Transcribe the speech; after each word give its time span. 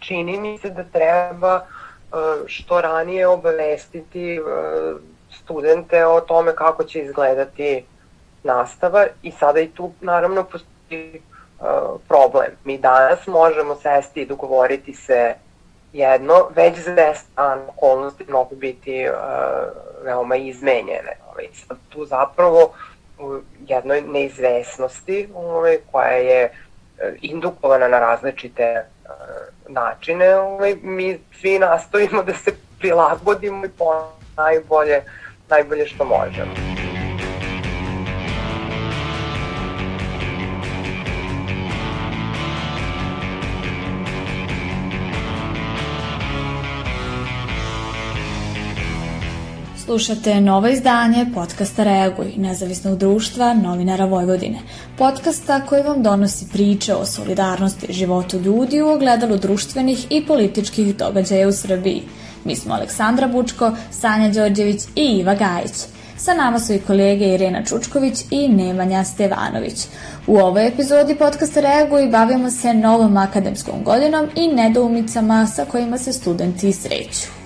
čini 0.00 0.40
mi 0.40 0.58
se 0.58 0.70
da 0.70 0.84
treba 0.84 1.66
što 2.46 2.80
ranije 2.80 3.26
obavestiti 3.26 4.40
studente 5.30 6.06
o 6.06 6.20
tome 6.20 6.54
kako 6.54 6.84
će 6.84 6.98
izgledati 6.98 7.84
nastava 8.42 9.06
i 9.22 9.30
sada 9.30 9.60
i 9.60 9.68
tu 9.68 9.92
naravno 10.00 10.44
postoji 10.44 11.22
problem. 12.08 12.50
Mi 12.64 12.78
danas 12.78 13.26
možemo 13.26 13.74
sesti 13.74 14.20
i 14.20 14.26
dogovoriti 14.26 14.94
se 14.94 15.34
jedno, 15.92 16.34
već 16.56 16.78
za 16.78 16.90
10 16.90 17.16
dana 17.36 17.62
okolnosti 17.68 18.24
mogu 18.28 18.56
biti 18.56 19.06
veoma 20.04 20.36
izmenjene. 20.36 21.16
Ovaj, 21.30 21.48
sad 21.52 21.76
tu 21.88 22.04
zapravo 22.04 22.72
u 23.18 23.38
jednoj 23.66 24.00
neizvesnosti 24.00 25.28
ovaj, 25.34 25.78
koja 25.92 26.10
je 26.10 26.52
indukovana 27.20 27.88
na 27.88 27.98
različite 27.98 28.84
načine, 29.70 30.36
ovaj, 30.36 30.76
mi 30.82 31.18
svi 31.40 31.58
nastojimo 31.58 32.22
da 32.22 32.34
se 32.34 32.52
prilagodimo 32.78 33.66
i 33.66 33.68
po 33.68 33.84
najbolje, 34.36 35.02
najbolje 35.50 35.86
što 35.86 36.04
možemo. 36.04 36.79
Slušate 49.90 50.40
novo 50.40 50.68
izdanje 50.68 51.26
podcasta 51.34 51.84
Reaguj, 51.84 52.32
nezavisnog 52.36 52.98
društva 52.98 53.54
novinara 53.54 54.04
Vojvodine. 54.04 54.58
Podcasta 54.98 55.60
koji 55.66 55.82
vam 55.82 56.02
donosi 56.02 56.46
priče 56.52 56.94
o 56.94 57.06
solidarnosti 57.06 57.92
životu 57.92 58.38
ljudi 58.38 58.82
u 58.82 58.88
ogledalu 58.88 59.36
društvenih 59.36 60.06
i 60.10 60.26
političkih 60.26 60.96
događaja 60.96 61.48
u 61.48 61.52
Srbiji. 61.52 62.02
Mi 62.44 62.56
smo 62.56 62.74
Aleksandra 62.74 63.28
Bučko, 63.28 63.72
Sanja 63.90 64.28
Đorđević 64.28 64.82
i 64.96 65.04
Iva 65.04 65.34
Gajić. 65.34 65.74
Sa 66.16 66.34
nama 66.34 66.60
su 66.60 66.72
i 66.72 66.78
kolege 66.78 67.34
Irena 67.34 67.64
Čučković 67.64 68.24
i 68.30 68.48
Nemanja 68.48 69.04
Stevanović. 69.04 69.86
U 70.26 70.36
ovoj 70.38 70.66
epizodi 70.66 71.14
podcasta 71.14 71.60
Reaguj 71.60 72.08
bavimo 72.08 72.50
se 72.50 72.74
novom 72.74 73.16
akademskom 73.16 73.84
godinom 73.84 74.28
i 74.36 74.48
nedoumicama 74.48 75.46
sa 75.46 75.64
kojima 75.64 75.98
se 75.98 76.12
studenti 76.12 76.72
sreću. 76.72 77.39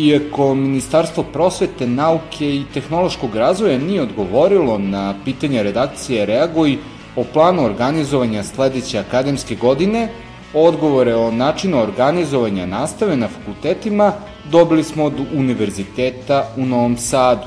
Iako 0.00 0.54
Ministarstvo 0.54 1.22
prosvete, 1.32 1.86
nauke 1.86 2.54
i 2.54 2.64
tehnološkog 2.74 3.36
razvoja 3.36 3.78
nije 3.78 4.02
odgovorilo 4.02 4.78
na 4.78 5.14
pitanja 5.24 5.62
redakcije 5.62 6.26
Reaguj 6.26 6.76
o 7.16 7.24
planu 7.32 7.64
organizovanja 7.64 8.42
sledeće 8.44 8.98
akademske 8.98 9.54
godine, 9.54 10.08
odgovore 10.54 11.14
o 11.14 11.30
načinu 11.30 11.82
organizovanja 11.82 12.66
nastave 12.66 13.16
na 13.16 13.28
fakultetima 13.28 14.12
dobili 14.50 14.84
smo 14.84 15.04
od 15.04 15.20
Univerziteta 15.34 16.48
u 16.56 16.66
Novom 16.66 16.96
Sadu. 16.96 17.46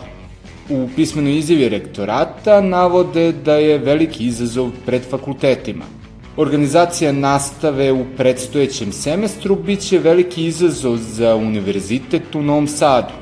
U 0.69 0.87
pismenoj 0.95 1.37
izjavi 1.37 1.69
rektorata 1.69 2.61
navode 2.61 3.31
da 3.31 3.55
je 3.55 3.77
veliki 3.77 4.25
izazov 4.25 4.71
pred 4.85 5.01
fakultetima– 5.09 5.85
Organizacija 6.37 7.11
nastave 7.11 7.91
u 7.91 8.05
predstojećem 8.17 8.91
semestru 8.91 9.55
biće 9.55 9.99
veliki 9.99 10.45
izazov 10.45 10.97
za 10.97 11.35
univerzitet 11.35 12.35
u 12.35 12.41
Novom 12.41 12.67
Sadu. 12.67 13.13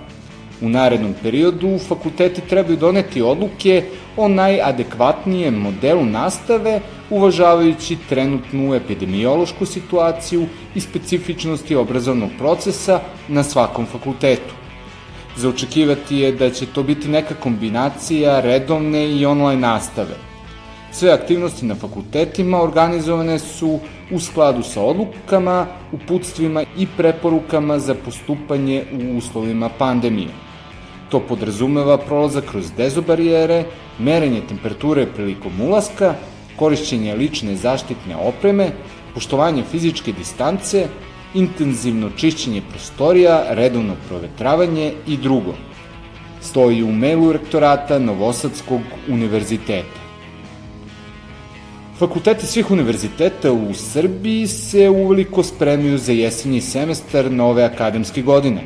U 0.62 0.70
narednom 0.70 1.14
periodu 1.24 1.80
fakulteti 1.88 2.42
trebaju 2.50 2.78
doneti 2.78 3.22
odluke 3.22 3.84
o 4.18 4.28
najadekvatnijem 4.28 5.56
modelu 5.56 6.06
nastave, 6.06 6.80
uvažavajući 7.10 7.98
trenutnu 8.10 8.76
epidemiološku 8.76 9.66
situaciju 9.66 10.46
i 10.76 10.80
specifičnosti 10.80 11.76
obrazovnog 11.76 12.30
procesa 12.38 13.00
na 13.28 13.44
svakom 13.44 13.86
fakultetu. 13.86 14.54
Za 15.38 15.50
očekivati 15.50 16.18
je 16.18 16.32
da 16.32 16.50
će 16.50 16.66
to 16.66 16.84
biti 16.84 17.08
neka 17.08 17.36
kombinacija 17.36 18.42
redovne 18.42 19.10
i 19.12 19.26
online 19.26 19.62
nastave– 19.62 20.16
Sve 20.92 21.12
aktivnosti 21.12 21.66
na 21.66 21.76
fakultetima 21.76 22.62
organizovane 22.62 23.40
su 23.40 23.80
u 24.12 24.20
skladu 24.20 24.64
sa 24.64 24.82
odlukama, 24.82 25.66
uputstvima 25.92 26.64
i 26.78 26.88
preporukama 26.98 27.80
za 27.80 27.96
postupanje 27.96 28.84
u 28.94 29.18
uslovima 29.18 29.70
pandemije. 29.70 30.28
To 31.10 31.20
podrazumeva 31.20 31.98
prolazak 31.98 32.44
kroz 32.52 32.72
dezobarijere, 32.78 33.64
merenje 34.00 34.42
temperature 34.50 35.06
prilikom 35.16 35.62
ulaska, 35.62 36.14
korišćenje 36.60 37.16
lične 37.16 37.56
zaštitne 37.56 38.16
opreme, 38.16 38.70
poštovanje 39.14 39.64
fizičke 39.64 40.12
distance, 40.12 40.88
intenzivno 41.34 42.10
čišćenje 42.18 42.62
prostorija, 42.70 43.44
redovno 43.50 43.96
provetravanje 44.08 44.94
i 45.08 45.18
drugo. 45.18 45.54
Stoji 46.42 46.84
u 46.84 46.92
mailu 46.92 47.32
rektorata 47.32 48.00
Novosadskog 48.00 48.82
univerziteta. 49.08 50.01
Fakulteti 52.02 52.48
svih 52.48 52.72
univerziteta 52.72 53.52
u 53.52 53.74
Srbiji 53.74 54.48
se 54.48 54.90
uveliko 54.90 55.44
spremaju 55.44 55.98
za 55.98 56.12
jesenji 56.12 56.62
semestar 56.62 57.32
nove 57.32 57.64
akademske 57.64 58.22
godine. 58.22 58.64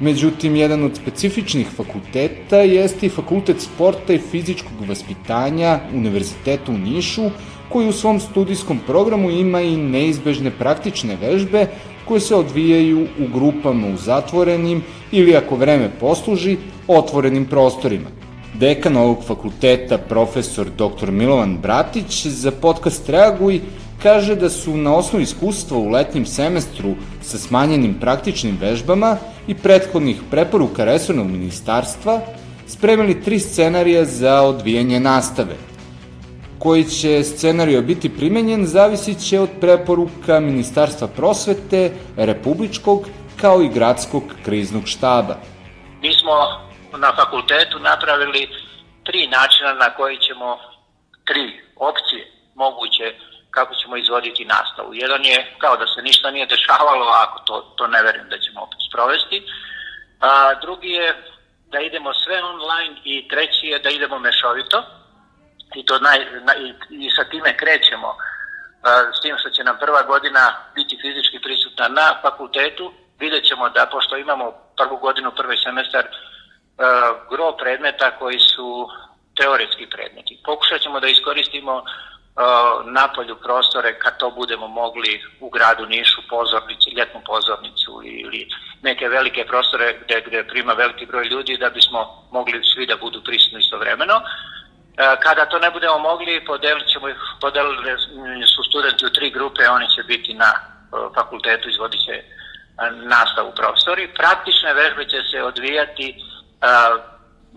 Međutim, 0.00 0.56
jedan 0.56 0.84
od 0.84 0.96
specifičnih 0.96 1.66
fakulteta 1.76 2.56
jeste 2.56 3.06
i 3.06 3.08
Fakultet 3.08 3.60
sporta 3.60 4.12
i 4.12 4.18
fizičkog 4.18 4.88
vaspitanja 4.88 5.80
Univerziteta 5.94 6.72
u 6.72 6.78
Nišu, 6.78 7.30
koji 7.68 7.88
u 7.88 7.92
svom 7.92 8.20
studijskom 8.20 8.80
programu 8.86 9.30
ima 9.30 9.60
i 9.60 9.76
neizbežne 9.76 10.50
praktične 10.50 11.16
vežbe 11.16 11.66
koje 12.04 12.20
se 12.20 12.34
odvijaju 12.34 13.06
u 13.18 13.32
grupama 13.34 13.86
u 13.86 13.96
zatvorenim 13.96 14.82
ili, 15.12 15.36
ako 15.36 15.56
vreme 15.56 15.90
posluži, 16.00 16.56
otvorenim 16.88 17.46
prostorima. 17.46 18.17
Dekan 18.54 18.96
ovog 18.96 19.24
fakulteta, 19.26 19.98
profesor 19.98 20.66
dr. 20.70 21.10
Milovan 21.10 21.58
Bratić, 21.58 22.26
za 22.26 22.50
podcast 22.50 23.08
Reaguj 23.08 23.60
kaže 24.02 24.34
da 24.34 24.50
su 24.50 24.76
na 24.76 24.94
osnovu 24.94 25.22
iskustva 25.22 25.78
u 25.78 25.88
letnjem 25.88 26.26
semestru 26.26 26.94
sa 27.22 27.38
smanjenim 27.38 27.94
praktičnim 28.00 28.58
vežbama 28.60 29.16
i 29.46 29.54
prethodnih 29.54 30.20
preporuka 30.30 30.84
resornog 30.84 31.26
ministarstva 31.26 32.20
spremili 32.66 33.22
tri 33.22 33.38
scenarija 33.38 34.04
za 34.04 34.42
odvijanje 34.42 35.00
nastave. 35.00 35.56
Koji 36.58 36.84
će 36.84 37.24
scenario 37.24 37.82
biti 37.82 38.08
primenjen 38.08 38.66
zavisit 38.66 39.18
će 39.18 39.40
od 39.40 39.48
preporuka 39.60 40.40
Ministarstva 40.40 41.08
prosvete, 41.08 41.90
Republičkog 42.16 43.08
kao 43.36 43.62
i 43.62 43.68
Gradskog 43.68 44.22
kriznog 44.44 44.82
štaba. 44.86 45.36
Mi 46.02 46.08
smo 46.14 46.67
na 46.96 47.12
fakultetu 47.16 47.78
napravili 47.78 48.48
tri 49.04 49.26
načina 49.26 49.72
na 49.72 49.94
koji 49.94 50.18
ćemo, 50.18 50.58
tri 51.24 51.60
opcije 51.76 52.32
moguće 52.54 53.14
kako 53.50 53.74
ćemo 53.74 53.96
izvoditi 53.96 54.44
nastavu. 54.44 54.94
Jedan 54.94 55.24
je 55.24 55.54
kao 55.58 55.76
da 55.76 55.86
se 55.86 56.02
ništa 56.02 56.30
nije 56.30 56.46
dešavalo, 56.46 57.06
ako 57.24 57.38
to, 57.38 57.74
to 57.76 57.86
ne 57.86 58.02
verujem 58.02 58.28
da 58.28 58.38
ćemo 58.38 58.60
opet 58.62 58.78
sprovesti. 58.88 59.42
A, 60.20 60.54
drugi 60.54 60.88
je 60.88 61.22
da 61.72 61.80
idemo 61.80 62.14
sve 62.14 62.42
online 62.42 62.94
i 63.04 63.28
treći 63.28 63.66
je 63.66 63.78
da 63.78 63.90
idemo 63.90 64.18
mešovito 64.18 64.82
i, 65.74 65.86
to 65.86 65.98
naj, 65.98 66.18
na, 66.46 66.54
i, 66.54 66.74
i 66.90 67.10
sa 67.10 67.24
time 67.24 67.56
krećemo 67.56 68.16
s 69.16 69.20
tim 69.20 69.36
što 69.38 69.50
će 69.50 69.64
nam 69.64 69.76
prva 69.80 70.02
godina 70.02 70.54
biti 70.74 70.98
fizički 71.02 71.38
prisutna 71.40 71.88
na 71.88 72.06
fakultetu. 72.22 72.92
Vidjet 73.18 73.44
ćemo 73.48 73.68
da 73.68 73.88
pošto 73.92 74.16
imamo 74.16 74.52
prvu 74.76 74.96
godinu, 74.96 75.30
prvi 75.36 75.56
semestar, 75.64 76.04
gro 77.30 77.52
predmeta 77.56 78.10
koji 78.18 78.38
su 78.38 78.88
teoretski 79.36 79.86
predmeti. 79.86 80.40
Pokušat 80.44 80.80
ćemo 80.80 81.00
da 81.00 81.08
iskoristimo 81.08 81.74
uh, 81.76 81.84
napolju 82.84 83.36
prostore 83.36 83.98
kad 83.98 84.18
to 84.18 84.30
budemo 84.30 84.68
mogli 84.68 85.22
u 85.40 85.50
gradu 85.50 85.86
Nišu, 85.86 86.20
pozornici, 86.28 86.96
ljetnu 86.96 87.20
pozornicu 87.26 88.00
ili 88.04 88.48
neke 88.82 89.08
velike 89.08 89.44
prostore 89.46 89.98
gde, 90.04 90.22
gde 90.26 90.44
prima 90.44 90.72
veliki 90.72 91.06
broj 91.06 91.24
ljudi 91.24 91.56
da 91.56 91.70
bismo 91.70 92.28
mogli 92.32 92.64
svi 92.74 92.86
da 92.86 92.96
budu 92.96 93.22
prisutni 93.24 93.60
istovremeno. 93.60 94.16
Uh, 94.16 94.24
kada 95.22 95.46
to 95.46 95.58
ne 95.58 95.70
budemo 95.70 95.98
mogli, 95.98 96.44
podelit 96.44 96.88
ćemo, 96.92 97.06
podelili 97.40 97.92
su 98.54 98.62
studenti 98.62 99.06
u 99.06 99.10
tri 99.10 99.30
grupe, 99.30 99.68
oni 99.68 99.86
će 99.94 100.02
biti 100.02 100.34
na 100.34 100.52
fakultetu, 101.14 101.68
izvodit 101.68 102.00
će 102.06 102.22
nastavu 102.92 103.52
profesori. 103.56 104.14
Praktične 104.14 104.74
vežbe 104.74 105.04
će 105.04 105.20
se 105.30 105.42
odvijati 105.42 106.14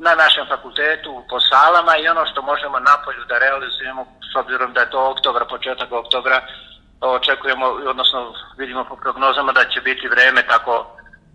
na 0.05 0.15
našem 0.15 0.45
fakultetu 0.53 1.23
po 1.29 1.37
salama 1.39 1.93
i 1.97 2.07
ono 2.07 2.25
što 2.25 2.41
možemo 2.41 2.79
napolju 2.79 3.23
da 3.29 3.37
realizujemo 3.37 4.01
s 4.31 4.35
obzirom 4.41 4.73
da 4.73 4.79
je 4.81 4.89
to 4.89 5.09
oktobra, 5.11 5.45
početak 5.45 5.91
oktobra 5.91 6.37
očekujemo, 7.01 7.65
odnosno 7.65 8.33
vidimo 8.57 8.83
po 8.89 8.95
prognozama 8.95 9.51
da 9.51 9.63
će 9.73 9.81
biti 9.81 10.07
vreme 10.07 10.41
tako 10.47 10.73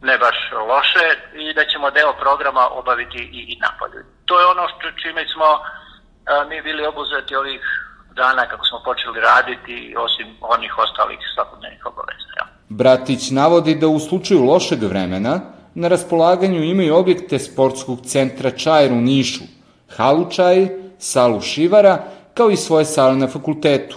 ne 0.03 0.19
baš 0.19 0.37
loše 0.71 1.07
i 1.43 1.55
da 1.55 1.65
ćemo 1.71 1.91
deo 1.91 2.13
programa 2.13 2.69
obaviti 2.81 3.19
i, 3.19 3.41
i 3.53 3.59
napolju. 3.65 4.05
To 4.25 4.41
je 4.41 4.47
ono 4.47 4.65
što 4.69 4.87
čime 5.03 5.23
smo 5.33 5.49
a, 5.55 6.45
mi 6.51 6.63
bili 6.63 6.87
obuzeti 6.87 7.37
ovih 7.37 7.63
dana 8.21 8.43
kako 8.51 8.65
smo 8.67 8.79
počeli 8.85 9.21
raditi, 9.21 9.95
osim 9.99 10.27
onih 10.41 10.79
ostalih 10.79 11.19
svakodnevnih 11.35 11.87
obaveza. 11.87 12.31
Ja. 12.39 12.45
Bratić 12.69 13.31
navodi 13.31 13.75
da 13.75 13.89
u 13.89 13.99
slučaju 13.99 14.45
lošeg 14.45 14.83
vremena 14.83 15.41
na 15.77 15.89
raspolaganju 15.89 16.63
imaju 16.63 16.95
objekte 16.97 17.39
sportskog 17.39 17.99
centra 18.07 18.51
Čajer 18.51 18.93
u 18.93 19.01
Nišu, 19.01 19.45
halu 19.89 20.31
Čaj, 20.31 20.69
salu 20.99 21.41
Šivara, 21.41 22.05
kao 22.35 22.51
i 22.51 22.57
svoje 22.57 22.85
sale 22.85 23.17
na 23.17 23.29
fakultetu. 23.29 23.97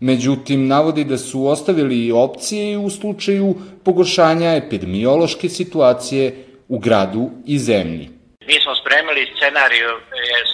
Međutim, 0.00 0.66
navodi 0.68 1.04
da 1.04 1.18
su 1.18 1.46
ostavili 1.46 2.06
i 2.06 2.12
opcije 2.12 2.78
u 2.78 2.90
slučaju 2.90 3.54
pogoršanja 3.84 4.56
epidemiološke 4.56 5.48
situacije 5.48 6.44
u 6.68 6.78
gradu 6.78 7.30
i 7.46 7.58
zemlji. 7.58 8.08
Mi 8.46 8.56
smo 8.62 8.74
spremili 8.80 9.32
scenariju 9.36 9.88
e, 9.88 10.00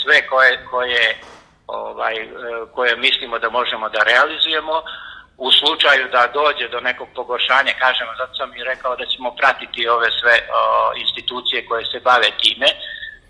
sve 0.02 0.26
koje, 0.26 0.64
koje, 0.70 1.16
ovaj, 1.66 2.14
e, 2.14 2.26
koje 2.74 2.96
mislimo 2.96 3.38
da 3.38 3.50
možemo 3.50 3.88
da 3.88 3.98
realizujemo. 4.02 4.72
U 5.46 5.48
slučaju 5.58 6.04
da 6.14 6.32
dođe 6.38 6.66
do 6.68 6.80
nekog 6.80 7.08
pogoršanja, 7.14 7.72
kažemo, 7.84 8.12
zato 8.20 8.34
sam 8.34 8.50
i 8.56 8.64
rekao 8.70 8.96
da 8.96 9.06
ćemo 9.06 9.30
pratiti 9.40 9.88
ove 9.88 10.08
sve 10.20 10.36
o, 10.40 10.48
institucije 11.02 11.66
koje 11.68 11.84
se 11.92 12.00
bave 12.00 12.30
time, 12.42 12.68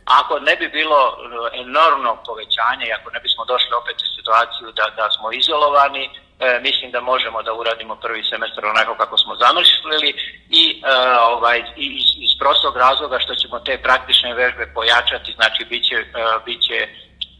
Ako 0.04 0.38
ne 0.40 0.56
bi 0.56 0.68
bilo 0.68 1.00
e, 1.06 1.14
enormnog 1.60 2.18
povećanja 2.26 2.86
i 2.86 2.92
ako 2.92 3.10
ne 3.10 3.20
bismo 3.20 3.44
došli 3.44 3.72
opet 3.82 3.96
u 4.02 4.08
situaciju 4.16 4.72
da, 4.72 4.86
da 4.96 5.10
smo 5.10 5.32
izolovani, 5.32 6.04
e, 6.04 6.60
mislim 6.62 6.90
da 6.90 7.00
možemo 7.00 7.42
da 7.42 7.52
uradimo 7.52 7.94
prvi 7.96 8.22
semestar 8.24 8.66
onako 8.66 8.94
kako 8.94 9.18
smo 9.18 9.36
zamislili 9.36 10.10
i 10.50 10.62
e, 10.70 10.94
ovaj, 11.34 11.58
iz, 11.76 12.08
iz 12.26 12.32
prostog 12.38 12.76
razloga 12.76 13.18
što 13.20 13.34
ćemo 13.34 13.58
te 13.58 13.82
praktične 13.82 14.34
vežbe 14.34 14.66
pojačati, 14.74 15.32
znači 15.32 15.64
biće, 15.64 15.94
e, 15.94 16.04
biće 16.44 16.88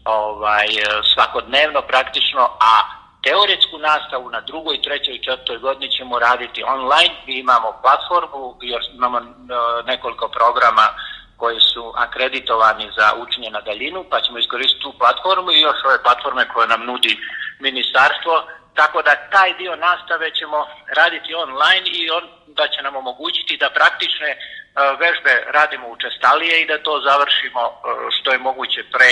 ovaj, 0.05 0.67
svakodnevno 1.13 1.81
praktično, 1.81 2.43
a 2.59 3.02
teoretsku 3.23 3.77
nastavu 3.77 4.29
na 4.29 4.41
drugoj, 4.41 4.81
trećoj 4.81 5.17
četvrtoj 5.25 5.57
godini 5.57 5.91
ćemo 5.97 6.19
raditi 6.19 6.63
online. 6.63 7.13
Mi 7.27 7.39
imamo 7.39 7.79
platformu, 7.81 8.57
još 8.61 8.85
imamo 8.93 9.17
e, 9.19 9.23
nekoliko 9.85 10.27
programa 10.27 10.85
koji 11.37 11.59
su 11.59 11.93
akreditovani 11.95 12.87
za 12.97 13.07
učenje 13.23 13.49
na 13.49 13.61
daljinu, 13.61 14.05
pa 14.09 14.21
ćemo 14.21 14.37
iskoristiti 14.39 14.83
tu 14.83 14.93
platformu 14.99 15.51
i 15.51 15.61
još 15.61 15.79
ove 15.85 16.03
platforme 16.03 16.47
koje 16.53 16.67
nam 16.67 16.85
nudi 16.85 17.17
ministarstvo, 17.59 18.33
tako 18.73 19.01
da 19.01 19.29
taj 19.35 19.53
dio 19.53 19.75
nastave 19.75 20.35
ćemo 20.39 20.67
raditi 20.99 21.35
online 21.35 21.87
i 21.99 22.09
on 22.09 22.23
da 22.47 22.67
će 22.67 22.81
nam 22.81 22.95
omogućiti 22.95 23.57
da 23.57 23.69
praktične 23.69 24.31
uh, 24.37 24.39
vežbe 24.99 25.33
radimo 25.57 25.87
učestalije 25.87 26.61
i 26.61 26.67
da 26.67 26.83
to 26.83 27.01
završimo 27.09 27.63
uh, 27.67 27.73
što 28.15 28.31
je 28.31 28.37
moguće 28.37 28.83
pre 28.93 29.11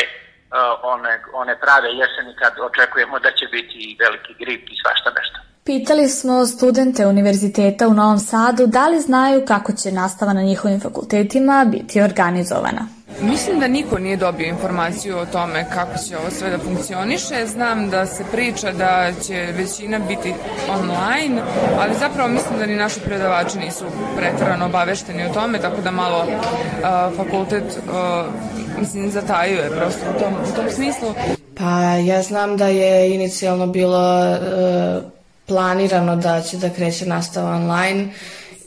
one, 0.95 1.13
one 1.42 1.53
prave 1.63 1.89
jeseni 2.01 2.33
kad 2.42 2.53
očekujemo 2.69 3.19
da 3.19 3.31
će 3.38 3.45
biti 3.56 3.77
i 3.88 3.98
veliki 4.03 4.33
grip 4.42 4.63
i 4.74 4.75
svašta 4.83 5.09
nešto. 5.19 5.38
Pitali 5.63 6.07
smo 6.07 6.45
studente 6.45 7.07
Univerziteta 7.07 7.88
u 7.88 7.94
Novom 7.94 8.19
Sadu 8.19 8.68
da 8.68 8.88
li 8.88 9.00
znaju 9.00 9.45
kako 9.45 9.71
će 9.74 9.92
nastava 9.92 10.33
na 10.33 10.42
njihovim 10.42 10.80
fakultetima 10.81 11.65
biti 11.71 12.01
organizovana. 12.01 12.88
Mislim 13.21 13.59
da 13.59 13.67
niko 13.67 13.99
nije 13.99 14.17
dobio 14.17 14.47
informaciju 14.47 15.17
o 15.17 15.25
tome 15.25 15.65
kako 15.73 15.97
će 16.07 16.17
ovo 16.17 16.29
sve 16.31 16.49
da 16.49 16.57
funkcioniše. 16.57 17.47
Znam 17.47 17.89
da 17.89 18.05
se 18.05 18.23
priča 18.31 18.71
da 18.71 19.11
će 19.27 19.47
većina 19.57 19.99
biti 19.99 20.33
online, 20.69 21.41
ali 21.79 21.93
zapravo 21.99 22.29
mislim 22.29 22.59
da 22.59 22.65
ni 22.65 22.75
naši 22.75 22.99
predavači 22.99 23.57
nisu 23.57 23.85
pretrano 24.17 24.65
obavešteni 24.65 25.25
o 25.25 25.33
tome, 25.33 25.61
tako 25.61 25.81
da 25.81 25.91
malo 25.91 26.23
uh, 26.23 27.17
fakultet 27.17 27.63
uh, 27.63 28.33
mislim 28.79 29.11
zatajuje 29.11 29.69
prosto 29.69 30.01
u 30.15 30.19
tom, 30.19 30.33
u 30.33 30.55
tom 30.55 30.65
smislu. 30.75 31.13
Pa 31.57 31.81
ja 31.95 32.21
znam 32.21 32.57
da 32.57 32.67
je 32.67 33.15
inicijalno 33.15 33.67
bilo 33.67 34.31
uh, 34.31 35.03
planirano 35.45 36.15
da 36.15 36.41
će 36.41 36.57
da 36.57 36.69
kreće 36.69 37.05
nastava 37.05 37.55
online 37.55 38.07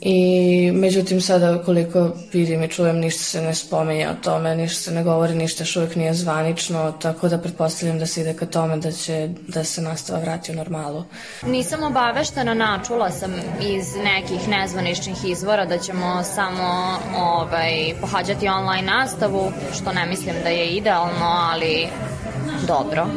i 0.01 0.71
međutim 0.71 1.21
sada 1.21 1.63
koliko 1.63 2.11
vidim 2.33 2.63
i 2.63 2.67
čujem 2.67 2.97
ništa 2.97 3.23
se 3.23 3.41
ne 3.41 3.55
spomenja 3.55 4.09
o 4.11 4.23
tome, 4.23 4.55
ništa 4.55 4.81
se 4.81 4.91
ne 4.91 5.03
govori, 5.03 5.35
ništa 5.35 5.63
još 5.63 5.75
uvijek 5.75 5.95
nije 5.95 6.13
zvanično, 6.13 6.91
tako 7.01 7.29
da 7.29 7.37
pretpostavljam 7.37 7.99
da 7.99 8.05
se 8.05 8.21
ide 8.21 8.33
ka 8.33 8.45
tome 8.45 8.77
da 8.77 8.91
će 8.91 9.29
da 9.47 9.63
se 9.63 9.81
nastava 9.81 10.19
vrati 10.19 10.51
u 10.51 10.55
normalu. 10.55 11.03
Nisam 11.45 11.83
obaveštena, 11.83 12.53
načula 12.53 13.11
sam 13.11 13.33
iz 13.61 13.95
nekih 14.03 14.47
nezvaničnih 14.47 15.17
izvora 15.25 15.65
da 15.65 15.77
ćemo 15.77 16.23
samo 16.23 16.97
ovaj, 17.17 17.93
pohađati 18.01 18.47
online 18.47 18.87
nastavu, 18.87 19.51
što 19.73 19.91
ne 19.91 20.05
mislim 20.05 20.35
da 20.43 20.49
je 20.49 20.67
idealno, 20.67 21.25
ali 21.25 21.87
dobro, 22.67 23.07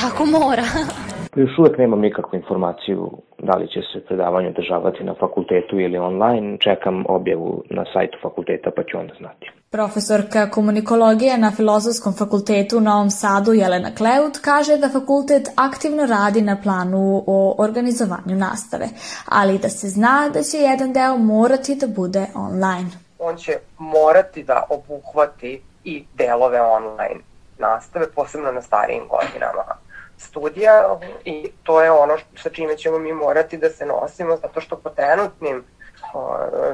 tako 0.00 0.26
mora. 0.26 0.66
Još 1.36 1.58
uvek 1.58 1.78
nemam 1.78 2.00
nikakvu 2.00 2.36
informaciju 2.36 3.10
da 3.38 3.52
li 3.56 3.68
će 3.68 3.80
se 3.92 4.04
predavanje 4.06 4.48
održavati 4.48 5.04
na 5.04 5.14
fakultetu 5.20 5.80
ili 5.80 5.98
online. 5.98 6.58
Čekam 6.58 7.04
objavu 7.08 7.62
na 7.70 7.84
sajtu 7.92 8.18
fakulteta 8.22 8.70
pa 8.76 8.82
ću 8.82 8.98
onda 8.98 9.14
znati. 9.18 9.50
Profesorka 9.70 10.50
komunikologije 10.50 11.38
na 11.38 11.50
Filozofskom 11.50 12.12
fakultetu 12.12 12.76
u 12.78 12.80
Novom 12.80 13.10
Sadu 13.10 13.52
Jelena 13.52 13.90
Kleut 13.94 14.38
kaže 14.44 14.76
da 14.76 14.88
fakultet 14.88 15.48
aktivno 15.56 16.06
radi 16.06 16.42
na 16.42 16.56
planu 16.62 17.24
o 17.26 17.54
organizovanju 17.58 18.36
nastave, 18.36 18.86
ali 19.28 19.58
da 19.58 19.68
se 19.68 19.88
zna 19.88 20.30
da 20.34 20.42
će 20.42 20.56
jedan 20.58 20.92
deo 20.92 21.16
morati 21.16 21.76
da 21.80 21.86
bude 21.86 22.26
online. 22.34 22.90
On 23.18 23.36
će 23.36 23.52
morati 23.78 24.42
da 24.42 24.66
obuhvati 24.70 25.62
i 25.84 26.04
delove 26.14 26.60
online 26.60 27.20
nastave, 27.58 28.06
posebno 28.14 28.52
na 28.52 28.62
starijim 28.62 29.02
godinama 29.08 29.81
studija 30.22 30.98
i 31.24 31.52
to 31.62 31.82
je 31.82 31.90
ono 31.90 32.16
sa 32.36 32.50
čime 32.50 32.76
ćemo 32.76 32.98
mi 32.98 33.12
morati 33.12 33.56
da 33.56 33.70
se 33.70 33.86
nosimo 33.86 34.36
zato 34.36 34.60
što 34.60 34.76
po 34.76 34.90
trenutnim 34.90 35.64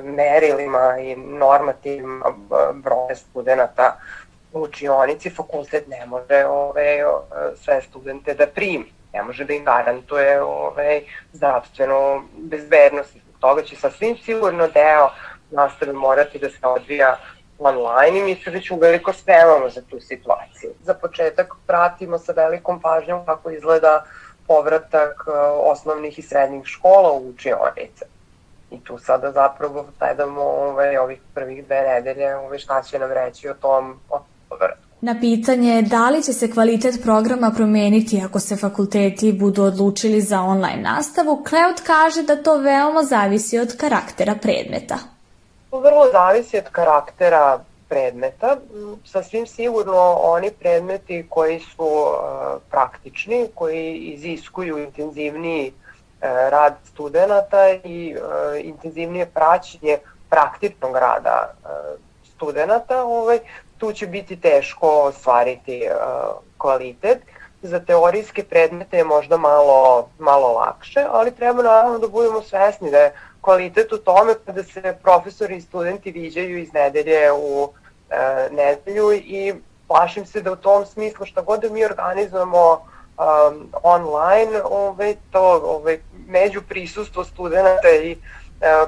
merilima 0.03 0.99
i 0.99 1.17
normativima 1.17 2.25
broje 2.73 3.17
studenta 3.17 3.97
u 4.53 4.61
učionici 4.61 5.31
fakultet 5.31 5.87
ne 5.89 6.06
može 6.06 6.47
ove, 6.47 7.05
sve 7.56 7.83
studente 7.83 8.35
da 8.35 8.47
primi. 8.47 8.93
Ne 9.12 9.23
može 9.23 9.45
da 9.45 9.53
im 9.55 9.65
garantuje 9.65 10.43
ove, 10.43 11.03
zdravstvenu 11.33 12.23
bezbednost. 12.37 13.17
Toga 13.41 13.62
će 13.62 13.77
sasvim 13.77 14.17
sigurno 14.17 14.69
deo 14.69 15.11
nastave 15.50 15.93
morati 15.93 16.39
da 16.39 16.50
se 16.50 16.67
odvija 16.67 17.17
online 17.58 18.19
i 18.19 18.22
mi 18.22 18.34
se 18.44 18.50
već 18.50 18.70
uveliko 18.70 19.12
spremamo 19.12 19.70
za 19.70 19.82
tu 19.82 20.00
situaciju. 20.00 20.70
Za 20.82 20.94
početak 20.94 21.55
pratimo 21.66 22.19
sa 22.19 22.32
velikom 22.32 22.81
pažnjom 22.81 23.26
kako 23.26 23.50
izgleda 23.50 24.05
povratak 24.46 25.25
e, 25.26 25.31
osnovnih 25.72 26.19
i 26.19 26.22
srednjih 26.22 26.66
škola 26.66 27.12
u 27.12 27.28
učionice. 27.28 28.04
I 28.71 28.80
tu 28.80 28.99
sada 28.99 29.33
zapravo 29.33 29.87
gledamo 29.99 30.42
ove, 30.42 31.00
ovih 31.00 31.21
prvih 31.35 31.64
dve 31.66 31.83
nedelje 31.83 32.37
ove, 32.37 32.59
šta 32.59 32.83
će 32.83 32.99
nam 32.99 33.12
reći 33.12 33.49
o 33.49 33.54
tom 33.54 34.00
o 34.11 34.21
povratku. 34.49 34.88
Na 35.00 35.21
pitanje 35.21 35.83
da 35.83 36.11
li 36.11 36.23
će 36.23 36.33
se 36.33 36.50
kvalitet 36.50 37.02
programa 37.02 37.52
promeniti 37.56 38.23
ako 38.25 38.40
se 38.40 38.56
fakulteti 38.56 39.33
budu 39.33 39.62
odlučili 39.62 40.21
za 40.21 40.40
online 40.40 40.83
nastavu, 40.83 41.44
Kleut 41.49 41.80
kaže 41.87 42.23
da 42.23 42.42
to 42.42 42.56
veoma 42.56 43.02
zavisi 43.02 43.59
od 43.59 43.76
karaktera 43.76 44.35
predmeta. 44.42 45.17
Vrlo 45.72 46.08
zavisi 46.12 46.58
od 46.58 46.64
karaktera 46.72 47.60
predmeta. 47.88 48.56
Sasvim 49.04 49.46
sigurno 49.46 50.18
oni 50.20 50.50
predmeti 50.50 51.26
koji 51.30 51.60
su 51.60 51.84
uh, 51.84 52.16
praktični, 52.70 53.48
koji 53.54 53.94
iziskuju 53.94 54.78
intenzivniji 54.78 55.72
uh, 55.72 56.28
rad 56.50 56.75
studenta 56.92 57.68
i 57.84 58.16
uh, 58.16 58.64
intenzivnije 58.64 59.26
praćenje 59.26 59.98
praktičnog 60.30 60.96
rada 60.96 61.54
studenta, 62.37 63.02
ovaj, 63.02 63.38
tu 63.78 63.92
će 63.92 64.06
biti 64.06 64.40
teško 64.40 64.88
ostvariti 64.88 65.88
kvalitet. 66.58 67.18
Za 67.62 67.80
teorijske 67.80 68.44
predmete 68.44 68.96
je 68.96 69.04
možda 69.04 69.37
malo, 69.37 70.08
malo 70.18 70.52
lakše, 70.52 71.04
ali 71.10 71.34
treba 71.34 71.62
naravno 71.62 71.98
da 71.98 72.08
budemo 72.08 72.42
svesni 72.42 72.90
da 72.90 72.98
je 72.98 73.12
kvalitet 73.40 73.92
u 73.92 73.99
tome 73.99 74.35
kada 74.47 74.62
se 74.62 74.97
profesori 75.02 75.57
i 75.57 75.61
studenti 75.61 76.11
viđaju 76.11 76.59
iz 76.59 76.73
nedelje 76.73 77.33
u 77.33 77.73
e, 78.11 78.49
nedelju 78.50 79.12
i 79.12 79.54
plašim 79.88 80.26
se 80.26 80.42
da 80.42 80.52
u 80.52 80.57
tom 80.57 80.87
smislu 80.87 81.26
šta 81.26 81.42
god 81.42 81.61
da 81.61 81.71
mi 81.71 81.85
organizujemo 81.85 82.73
um, 83.18 83.73
online, 83.83 84.62
ove, 84.64 85.14
to 85.30 85.61
ove, 85.64 85.99
među 86.26 86.62
prisustvo 86.68 87.25
studenta 87.25 87.88
i 88.02 88.12
e, 88.12 88.16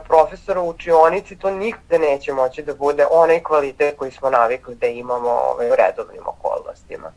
profesora 0.09 0.61
u 0.61 0.69
učionici, 0.69 1.37
to 1.37 1.51
nikde 1.51 1.99
neće 1.99 2.33
moći 2.33 2.63
da 2.63 2.75
bude 2.75 3.07
onaj 3.11 3.43
kvalitet 3.43 3.97
koji 3.97 4.11
smo 4.11 4.31
navikli 4.31 4.75
da 4.75 4.87
imamo 4.87 5.29
ove, 5.29 5.73
u 5.73 5.75
redovnim 5.77 6.23
okolnostima. 6.27 7.13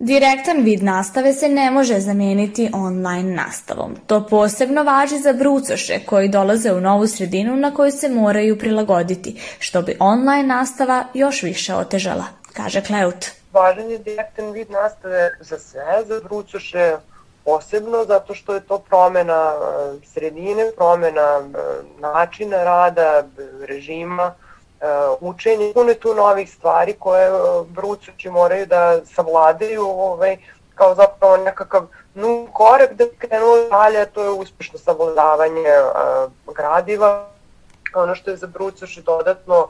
Direktan 0.00 0.62
vid 0.64 0.82
nastave 0.82 1.32
se 1.32 1.48
ne 1.48 1.70
može 1.70 2.00
zameniti 2.00 2.70
online 2.74 3.34
nastavom. 3.34 3.96
To 4.06 4.26
posebno 4.26 4.82
važi 4.82 5.18
za 5.18 5.32
brucoše 5.32 5.98
koji 6.06 6.28
dolaze 6.28 6.72
u 6.72 6.80
novu 6.80 7.06
sredinu 7.06 7.56
na 7.56 7.74
koju 7.74 7.90
se 7.90 8.08
moraju 8.08 8.58
prilagoditi, 8.58 9.40
što 9.58 9.82
bi 9.82 9.96
online 10.00 10.42
nastava 10.42 11.04
još 11.14 11.42
više 11.42 11.74
otežala, 11.74 12.24
kaže 12.52 12.80
Kleut. 12.80 13.26
Važan 13.52 13.90
je 13.90 13.98
direktan 13.98 14.50
vid 14.50 14.70
nastave 14.70 15.30
za 15.40 15.58
sve, 15.58 16.04
za 16.06 16.20
brucoše 16.24 16.96
posebno 17.44 18.04
zato 18.04 18.34
što 18.34 18.54
je 18.54 18.60
to 18.60 18.78
promena 18.78 19.52
sredine, 20.12 20.70
promena 20.76 21.42
načina 22.00 22.64
rada, 22.64 23.24
režima, 23.68 24.34
učenje, 25.20 25.72
puno 25.74 25.94
tu 25.94 26.14
novih 26.14 26.52
stvari 26.52 26.92
koje 26.98 27.30
brucoći 27.68 28.30
moraju 28.30 28.66
da 28.66 29.00
savladaju 29.04 29.82
ovaj, 29.82 30.36
kao 30.74 30.94
zapravo 30.94 31.36
nekakav 31.36 31.86
nu 32.14 32.48
korak 32.52 32.92
da 32.92 33.04
krenu 33.18 33.46
dalje, 33.70 34.06
to 34.06 34.22
je 34.22 34.30
uspešno 34.30 34.78
savladavanje 34.78 35.70
gradiva. 36.56 37.28
Ono 37.94 38.14
što 38.14 38.30
je 38.30 38.36
za 38.36 38.46
brucoši 38.46 39.02
dodatno 39.02 39.68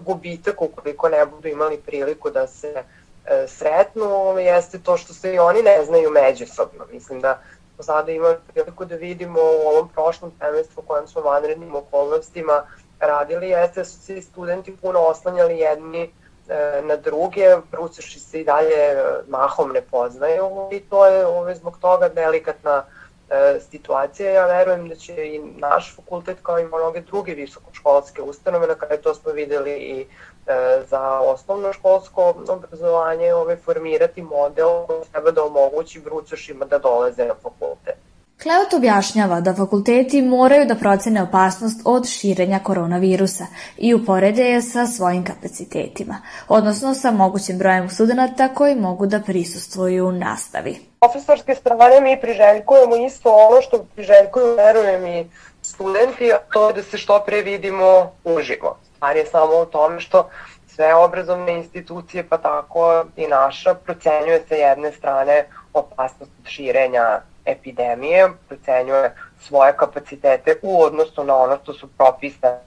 gubitak 0.00 0.62
ukoliko 0.62 1.08
ne 1.08 1.26
budu 1.26 1.48
imali 1.48 1.76
priliku 1.76 2.30
da 2.30 2.46
se 2.46 2.74
uh, 2.76 2.82
e, 3.24 3.48
sretnu, 3.48 4.38
jeste 4.38 4.78
to 4.78 4.96
što 4.96 5.14
se 5.14 5.34
i 5.34 5.38
oni 5.38 5.62
ne 5.62 5.84
znaju 5.84 6.10
međusobno. 6.10 6.84
Mislim 6.92 7.20
da 7.20 7.38
sada 7.80 8.12
imali 8.12 8.36
priliku 8.52 8.84
da 8.84 8.94
vidimo 8.94 9.40
u 9.40 9.68
ovom 9.68 9.88
prošlom 9.88 10.32
semestru 10.38 10.82
u 10.82 10.86
kojem 10.86 11.08
smo 11.08 11.20
vanrednim 11.20 11.74
okolnostima 11.74 12.62
radili, 13.00 13.48
jeste 13.48 13.80
da 13.80 13.84
su 13.84 14.00
se 14.00 14.22
studenti 14.22 14.76
puno 14.76 14.98
oslanjali 14.98 15.58
jedni 15.58 16.02
e, 16.48 16.82
na 16.82 16.96
druge, 16.96 17.56
bruceši 17.70 18.20
se 18.20 18.40
i 18.40 18.44
dalje 18.44 18.76
e, 18.76 19.04
mahom 19.28 19.72
ne 19.72 19.82
poznaju 19.82 20.68
i 20.72 20.80
to 20.80 21.06
je 21.06 21.26
ove, 21.26 21.54
zbog 21.54 21.78
toga 21.80 22.08
delikatna 22.08 22.84
e, 23.30 23.60
situacija. 23.70 24.30
Ja 24.30 24.46
verujem 24.46 24.88
da 24.88 24.94
će 24.94 25.26
i 25.26 25.38
naš 25.38 25.96
fakultet 25.96 26.38
kao 26.42 26.58
i 26.58 26.64
mnoge 26.64 27.00
druge 27.00 27.34
visokoškolske 27.34 28.22
ustanove, 28.22 28.66
na 28.66 28.74
kraju 28.74 29.02
to 29.02 29.14
smo 29.14 29.32
videli 29.32 29.72
i 29.72 30.06
E, 30.50 30.82
za 30.86 31.20
osnovno 31.20 31.72
školsko 31.72 32.34
obrazovanje 32.48 33.34
ovaj, 33.34 33.56
formirati 33.56 34.22
model 34.22 34.86
koji 34.86 35.04
treba 35.12 35.30
da 35.30 35.44
omogući 35.44 36.00
brucošima 36.00 36.64
da 36.64 36.78
dolaze 36.78 37.24
na 37.24 37.34
fakultet. 37.42 37.94
Kleot 38.42 38.74
objašnjava 38.74 39.40
da 39.40 39.54
fakulteti 39.54 40.22
moraju 40.22 40.64
da 40.66 40.74
procene 40.74 41.22
opasnost 41.22 41.80
od 41.84 42.08
širenja 42.08 42.58
koronavirusa 42.58 43.46
i 43.76 43.94
uporede 43.94 44.44
je 44.44 44.62
sa 44.62 44.86
svojim 44.86 45.24
kapacitetima, 45.24 46.16
odnosno 46.48 46.94
sa 46.94 47.10
mogućim 47.10 47.58
brojem 47.58 47.88
studenta 47.88 48.48
koji 48.48 48.74
mogu 48.76 49.06
da 49.06 49.20
prisustvuju 49.20 50.12
nastavi. 50.12 50.76
Profesorske 51.00 51.54
strane 51.54 52.00
mi 52.00 52.20
priželjkujemo 52.20 52.96
isto 52.96 53.30
ono 53.30 53.62
što 53.62 53.84
priželjkuju, 53.94 54.56
verujem 54.56 55.06
i 55.06 55.26
studenti, 55.62 56.32
a 56.32 56.38
to 56.52 56.68
je 56.68 56.74
da 56.74 56.82
se 56.82 56.98
što 56.98 57.22
pre 57.26 57.42
vidimo 57.42 58.12
uživo. 58.24 58.78
Stvar 58.96 59.16
je 59.16 59.26
samo 59.26 59.60
u 59.60 59.66
tome 59.66 60.00
što 60.00 60.28
sve 60.74 60.94
obrazovne 60.94 61.52
institucije, 61.52 62.28
pa 62.28 62.38
tako 62.38 63.04
i 63.16 63.26
naša, 63.26 63.74
procenjuje 63.74 64.44
sa 64.48 64.54
jedne 64.54 64.92
strane 64.92 65.46
opasnost 65.72 66.32
od 66.42 66.48
širenja 66.48 67.20
epidemije, 67.44 68.28
procenjuje 68.48 69.14
svoje 69.40 69.76
kapacitete 69.76 70.56
u 70.62 70.82
odnosu 70.82 71.24
na 71.24 71.36
ono 71.36 71.58
što 71.62 71.72
su 71.72 71.88
propise 71.98 72.58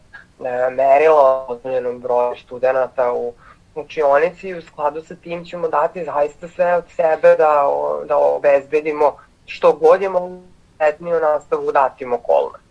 merila 0.72 1.22
o 1.22 1.46
odmljenom 1.48 2.00
broju 2.00 2.36
studenta 2.36 3.14
u 3.14 3.34
učionici 3.76 4.48
i 4.48 4.56
u 4.56 4.62
skladu 4.62 5.02
sa 5.02 5.16
tim 5.16 5.46
ćemo 5.46 5.68
dati 5.68 6.06
zaista 6.06 6.48
sve 6.48 6.76
od 6.76 6.84
sebe 6.96 7.36
da, 7.38 7.70
da 8.08 8.18
obezbedimo 8.18 9.18
što 9.46 9.74
god 9.74 10.02
je 10.02 10.10
mogu 10.10 10.42
nastavu 11.22 11.72
datim 11.72 12.14
okolnostima. 12.14 12.63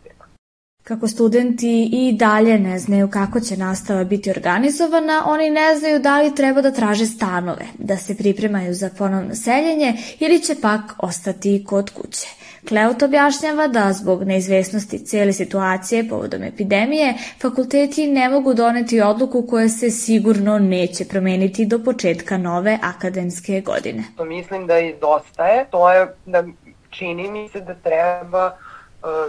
Kako 0.85 1.09
studenti 1.09 1.89
i 1.93 2.13
dalje 2.13 2.59
ne 2.59 2.79
znaju 2.79 3.11
kako 3.11 3.41
će 3.41 3.57
nastava 3.57 4.05
biti 4.05 4.31
organizovana, 4.31 5.23
oni 5.27 5.51
ne 5.51 5.77
znaju 5.77 5.99
da 5.99 6.21
li 6.21 6.35
treba 6.35 6.61
da 6.61 6.71
traže 6.71 7.07
stanove, 7.07 7.65
da 7.79 7.97
se 7.97 8.17
pripremaju 8.17 8.75
za 8.75 8.91
ponovno 8.99 9.35
seljenje 9.35 9.95
ili 10.19 10.41
će 10.41 10.55
pak 10.63 10.81
ostati 10.99 11.65
kod 11.69 11.91
kuće. 11.91 12.29
Kleut 12.69 13.03
objašnjava 13.03 13.67
da 13.69 13.93
zbog 13.93 14.25
neizvesnosti 14.25 15.05
cijele 15.05 15.33
situacije 15.33 16.09
povodom 16.09 16.43
epidemije, 16.43 17.15
fakulteti 17.41 18.07
ne 18.07 18.29
mogu 18.29 18.55
doneti 18.55 19.01
odluku 19.01 19.47
koja 19.51 19.69
se 19.69 19.91
sigurno 19.91 20.59
neće 20.59 21.05
promeniti 21.05 21.67
do 21.67 21.79
početka 21.79 22.39
nove 22.39 22.79
akademske 22.83 23.61
godine. 23.61 24.05
Mislim 24.27 24.67
da 24.67 24.79
i 24.79 24.95
dosta 25.01 25.47
je, 25.47 25.67
to 25.71 25.93
je 25.93 26.07
da 26.27 26.45
čini 26.91 27.31
mi 27.31 27.49
se 27.49 27.61
da 27.61 27.75
treba 27.75 28.57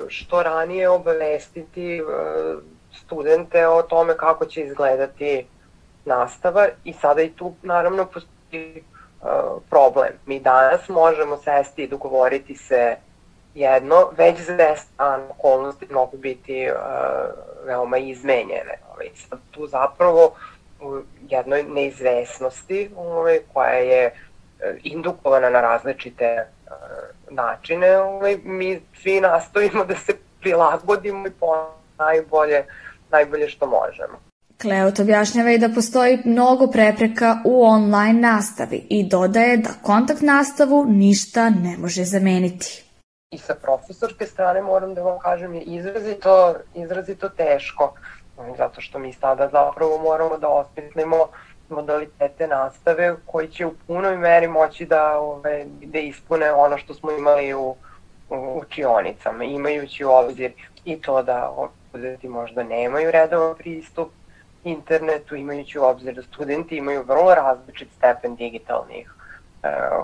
što 0.07 0.43
ranije 0.43 0.89
obavestiti 0.89 1.97
e, 1.97 2.01
studente 2.91 3.67
o 3.67 3.81
tome 3.81 4.17
kako 4.17 4.45
će 4.45 4.61
izgledati 4.61 5.45
nastava 6.05 6.67
i 6.83 6.93
sada 6.93 7.21
i 7.21 7.29
tu 7.29 7.53
naravno 7.61 8.05
postoji 8.05 8.77
e, 8.77 8.83
problem. 9.69 10.11
Mi 10.25 10.39
danas 10.39 10.89
možemo 10.89 11.37
sesti 11.37 11.83
i 11.83 11.87
dogovoriti 11.87 12.55
se 12.55 12.95
jedno, 13.55 14.09
već 14.17 14.39
za 14.39 14.53
10 14.53 14.77
dana 14.97 15.23
okolnosti 15.29 15.87
mogu 15.91 16.17
biti 16.17 16.67
veoma 17.65 17.97
izmenjene. 17.97 18.79
Ovaj, 18.93 19.09
sad 19.15 19.39
tu 19.51 19.67
zapravo 19.67 20.35
u 20.81 21.01
jednoj 21.29 21.63
neizvesnosti 21.63 22.89
ovaj, 22.97 23.39
koja 23.53 23.73
je 23.73 24.13
indukovana 24.83 25.49
na 25.49 25.61
različite 25.61 26.45
načine, 27.33 27.97
ovaj, 27.97 28.37
mi 28.43 28.81
svi 29.01 29.21
nastojimo 29.21 29.85
da 29.85 29.95
se 29.95 30.13
prilagodimo 30.39 31.27
i 31.27 31.31
po 31.31 31.47
najbolje, 31.99 32.65
najbolje 33.11 33.49
što 33.49 33.65
možemo. 33.65 34.19
Kleot 34.61 34.99
objašnjava 34.99 35.51
i 35.51 35.57
da 35.57 35.69
postoji 35.69 36.19
mnogo 36.25 36.67
prepreka 36.67 37.37
u 37.45 37.65
online 37.65 38.21
nastavi 38.21 38.87
i 38.89 39.09
dodaje 39.09 39.57
da 39.57 39.69
kontakt 39.83 40.21
nastavu 40.21 40.85
ništa 40.87 41.49
ne 41.49 41.77
može 41.77 42.03
zameniti. 42.03 42.83
I 43.31 43.37
sa 43.37 43.55
profesorske 43.55 44.25
strane 44.25 44.61
moram 44.61 44.93
da 44.93 45.01
vam 45.01 45.19
kažem 45.19 45.53
je 45.53 45.61
izrazito, 45.61 46.55
izrazito 46.75 47.29
teško, 47.29 47.93
zato 48.57 48.81
što 48.81 48.99
mi 48.99 49.13
sada 49.13 49.49
zapravo 49.51 49.97
moramo 49.97 50.37
da 50.37 50.47
osmislimo 50.47 51.17
uh, 51.17 51.29
modalitete 51.73 52.47
nastave 52.47 53.15
koji 53.25 53.47
će 53.47 53.65
u 53.65 53.73
punoj 53.87 54.17
meri 54.17 54.47
moći 54.47 54.85
da, 54.85 55.19
ove, 55.19 55.65
da 55.81 55.99
ispune 55.99 56.51
ono 56.51 56.77
što 56.77 56.93
smo 56.93 57.11
imali 57.11 57.53
u, 57.53 57.75
u 58.29 58.61
učionicama, 58.65 59.43
imajući 59.43 60.05
u 60.05 60.11
obzir 60.11 60.51
i 60.85 61.01
to 61.01 61.23
da 61.23 61.53
studenti 61.89 62.27
možda 62.27 62.63
nemaju 62.63 63.11
redovan 63.11 63.55
pristup 63.57 64.09
internetu, 64.63 65.35
imajući 65.35 65.79
u 65.79 65.83
obzir 65.83 66.15
da 66.15 66.21
studenti 66.21 66.77
imaju 66.77 67.03
vrlo 67.03 67.35
različit 67.35 67.87
stepen 67.97 68.35
digitalnih 68.35 69.13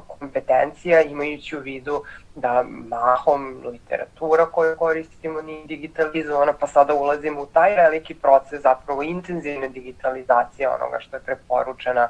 kompetencija, 0.07 1.01
imajući 1.01 1.57
u 1.57 1.59
vidu 1.59 2.03
da 2.35 2.65
mahom 2.67 3.61
literatura 3.65 4.45
koju 4.45 4.77
koristimo 4.77 5.41
nije 5.41 5.67
digitalizovana, 5.67 6.53
pa 6.53 6.67
sada 6.67 6.93
ulazimo 6.93 7.41
u 7.41 7.45
taj 7.45 7.75
veliki 7.75 8.13
proces 8.13 8.61
zapravo 8.61 9.03
intenzivne 9.03 9.69
digitalizacije 9.69 10.69
onoga 10.69 10.99
što 10.99 11.15
je 11.15 11.23
preporučena 11.23 12.09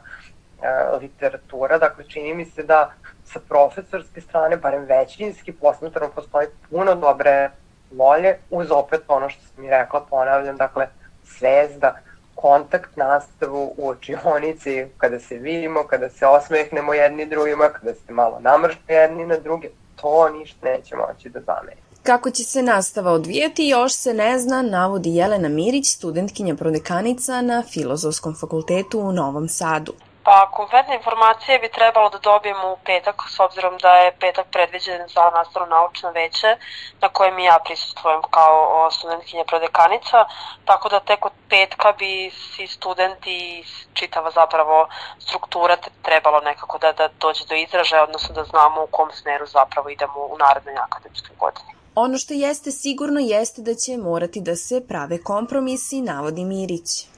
e, 0.62 0.98
literatura. 1.02 1.78
Dakle, 1.78 2.04
čini 2.08 2.34
mi 2.34 2.46
se 2.46 2.64
da 2.64 2.92
sa 3.24 3.40
profesorske 3.50 4.22
strane, 4.22 4.58
barem 4.58 4.86
većinski 4.86 5.52
posmetrano, 5.52 6.12
postoji 6.16 6.48
puno 6.70 6.96
dobre 6.96 7.50
volje, 7.92 8.38
uz 8.50 8.72
opet 8.72 9.02
ono 9.08 9.30
što 9.30 9.42
sam 9.56 9.64
i 9.64 9.70
rekla, 9.70 10.06
ponavljam, 10.10 10.58
dakle, 10.58 10.88
svezda 11.24 12.00
kontakt 12.42 12.96
nastavu 12.96 13.74
u 13.78 13.88
očionici, 13.90 14.86
kada 14.98 15.20
se 15.20 15.38
vidimo, 15.38 15.84
kada 15.84 16.10
se 16.10 16.26
osmehnemo 16.26 16.94
jedni 16.94 17.26
drugima, 17.26 17.70
kada 17.70 17.94
se 17.94 18.14
malo 18.14 18.40
namršne 18.40 18.96
jedni 18.96 19.26
na 19.26 19.38
druge, 19.38 19.70
to 19.96 20.30
ništa 20.30 20.66
neće 20.66 20.96
moći 20.96 21.30
da 21.30 21.40
zameni. 21.40 21.82
Kako 22.04 22.32
će 22.32 22.44
se 22.44 22.62
nastava 22.62 23.12
odvijati 23.12 23.68
još 23.68 23.94
se 23.94 24.14
ne 24.14 24.40
zna, 24.40 24.62
navodi 24.62 25.16
Jelena 25.16 25.50
Mirić, 25.50 25.90
studentkinja 25.90 26.56
prodekanica 26.56 27.42
na 27.42 27.64
Filozofskom 27.74 28.36
fakultetu 28.36 29.00
u 29.00 29.12
Novom 29.12 29.48
Sadu. 29.48 29.94
Pa 30.30 30.50
konkretne 30.52 30.96
informacije 30.96 31.60
bi 31.60 31.70
trebalo 31.70 32.10
da 32.10 32.20
dobijemo 32.20 32.74
u 32.74 32.78
petak, 32.86 33.16
s 33.36 33.40
obzirom 33.40 33.78
da 33.78 33.92
je 33.96 34.18
petak 34.20 34.48
predviđen 34.52 35.02
za 35.16 35.24
nastavno 35.38 35.68
naučno 35.76 36.12
veće, 36.12 36.58
na 37.02 37.10
kojem 37.10 37.40
i 37.40 37.44
ja 37.44 37.58
prisustujem 37.66 38.22
kao 38.30 38.92
studentkinja 38.92 39.44
prodekanica, 39.44 40.26
tako 40.66 40.90
da 40.90 41.00
tek 41.00 41.26
od 41.26 41.32
petka 41.50 41.92
bi 42.00 42.32
svi 42.32 42.68
studenti 42.68 43.64
čitava 43.94 44.32
zapravo 44.32 44.88
struktura 45.20 45.78
trebalo 46.02 46.40
nekako 46.40 46.78
da, 46.78 46.92
da 46.92 47.10
dođe 47.20 47.46
do 47.46 47.56
izražaja, 47.56 48.04
odnosno 48.04 48.36
da 48.36 48.44
znamo 48.44 48.84
u 48.84 48.88
kom 48.92 49.12
smeru 49.12 49.46
zapravo 49.46 49.90
idemo 49.90 50.20
u 50.34 50.38
narednoj 50.38 50.76
akademskoj 50.78 51.36
godini. 51.40 51.72
Ono 51.96 52.18
što 52.18 52.34
jeste 52.34 52.72
sigurno 52.72 53.20
jeste 53.20 53.62
da 53.62 53.74
će 53.76 53.98
morati 53.98 54.42
da 54.42 54.56
se 54.56 54.88
prave 54.88 55.24
kompromisi, 55.24 56.02
navodi 56.02 56.46
Mirić. 56.46 57.09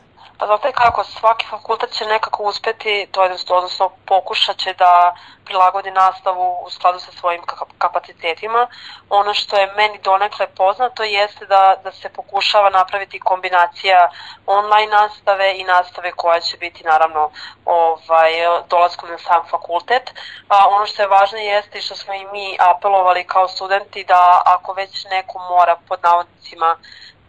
Pa 0.41 0.47
znate 0.47 0.71
kako, 0.71 1.03
svaki 1.03 1.45
fakultet 1.47 1.91
će 1.91 2.05
nekako 2.05 2.43
uspeti, 2.43 3.07
to 3.11 3.23
je 3.23 3.35
odnosno 3.49 3.89
pokušat 4.05 4.57
će 4.57 4.73
da 4.73 5.15
prilagodi 5.45 5.91
nastavu 5.91 6.63
u 6.65 6.69
skladu 6.69 6.99
sa 6.99 7.11
svojim 7.11 7.41
kapacitetima. 7.77 8.67
Ono 9.09 9.33
što 9.33 9.55
je 9.57 9.73
meni 9.77 9.99
donekle 10.03 10.47
poznato 10.47 11.03
jeste 11.03 11.45
da, 11.45 11.75
da 11.83 11.91
se 11.91 12.09
pokušava 12.09 12.69
napraviti 12.69 13.19
kombinacija 13.19 14.09
online 14.45 14.91
nastave 14.91 15.57
i 15.57 15.63
nastave 15.63 16.11
koja 16.11 16.39
će 16.39 16.57
biti 16.57 16.83
naravno 16.83 17.31
ovaj, 17.65 18.31
dolaskom 18.69 19.09
na 19.09 19.17
sam 19.17 19.47
fakultet. 19.49 20.13
A, 20.47 20.67
ono 20.69 20.85
što 20.85 21.01
je 21.01 21.07
važno 21.07 21.37
jeste 21.37 21.77
i 21.77 21.81
što 21.81 21.95
smo 21.95 22.13
i 22.13 22.25
mi 22.33 22.57
apelovali 22.59 23.23
kao 23.23 23.47
studenti 23.47 24.03
da 24.03 24.41
ako 24.45 24.73
već 24.73 25.05
neko 25.05 25.39
mora 25.39 25.75
pod 25.87 25.99
navodnicima 26.03 26.77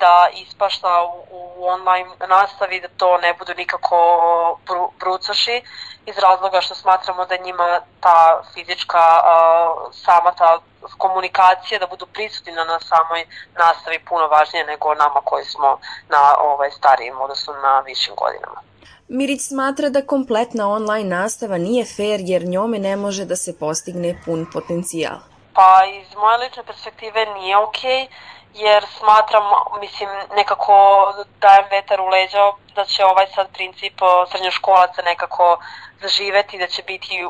da 0.04 0.28
ispašta 0.44 0.90
u, 1.02 1.36
u 1.58 1.64
online 1.74 2.10
nastavi, 2.28 2.80
da 2.80 2.88
to 2.96 3.18
ne 3.18 3.34
budu 3.38 3.52
nikako 3.56 3.98
bru, 4.66 4.90
brucoši, 5.00 5.56
iz 6.06 6.16
razloga 6.18 6.60
što 6.60 6.74
smatramo 6.74 7.26
da 7.26 7.44
njima 7.46 7.80
ta 8.00 8.42
fizička, 8.54 9.04
sama 10.04 10.30
ta 10.40 10.50
komunikacija, 10.98 11.78
da 11.78 11.86
budu 11.86 12.06
prisutni 12.06 12.52
na 12.52 12.80
samoj 12.80 13.20
nastavi 13.64 13.98
puno 14.08 14.26
važnije 14.34 14.64
nego 14.64 14.94
nama 14.94 15.20
koji 15.24 15.44
smo 15.44 15.78
na 16.08 16.22
ovaj, 16.50 16.70
starijim, 16.70 17.20
odnosno 17.20 17.52
na 17.52 17.80
višim 17.80 18.14
godinama. 18.22 18.60
Mirić 19.08 19.40
smatra 19.48 19.88
da 19.88 20.06
kompletna 20.06 20.68
online 20.68 21.16
nastava 21.16 21.58
nije 21.58 21.84
fair 21.96 22.20
jer 22.20 22.42
njome 22.42 22.78
ne 22.78 22.96
može 22.96 23.24
da 23.24 23.36
se 23.36 23.58
postigne 23.58 24.22
pun 24.24 24.46
potencijal. 24.52 25.31
Pa 25.54 25.84
iz 25.84 26.14
moje 26.14 26.38
lične 26.38 26.62
perspektive 26.62 27.26
nije 27.26 27.56
okej, 27.56 27.90
okay 27.90 28.08
jer 28.54 28.86
smatram, 28.98 29.44
mislim, 29.80 30.08
nekako 30.36 30.74
dajem 31.40 31.64
vetar 31.70 32.00
u 32.00 32.06
leđa 32.06 32.52
da 32.74 32.84
će 32.84 33.04
ovaj 33.04 33.26
sad 33.34 33.52
princip 33.52 34.00
srednjoškolaca 34.30 35.02
nekako 35.02 35.58
zaživeti, 36.00 36.58
da 36.58 36.66
će 36.66 36.82
biti 36.82 37.26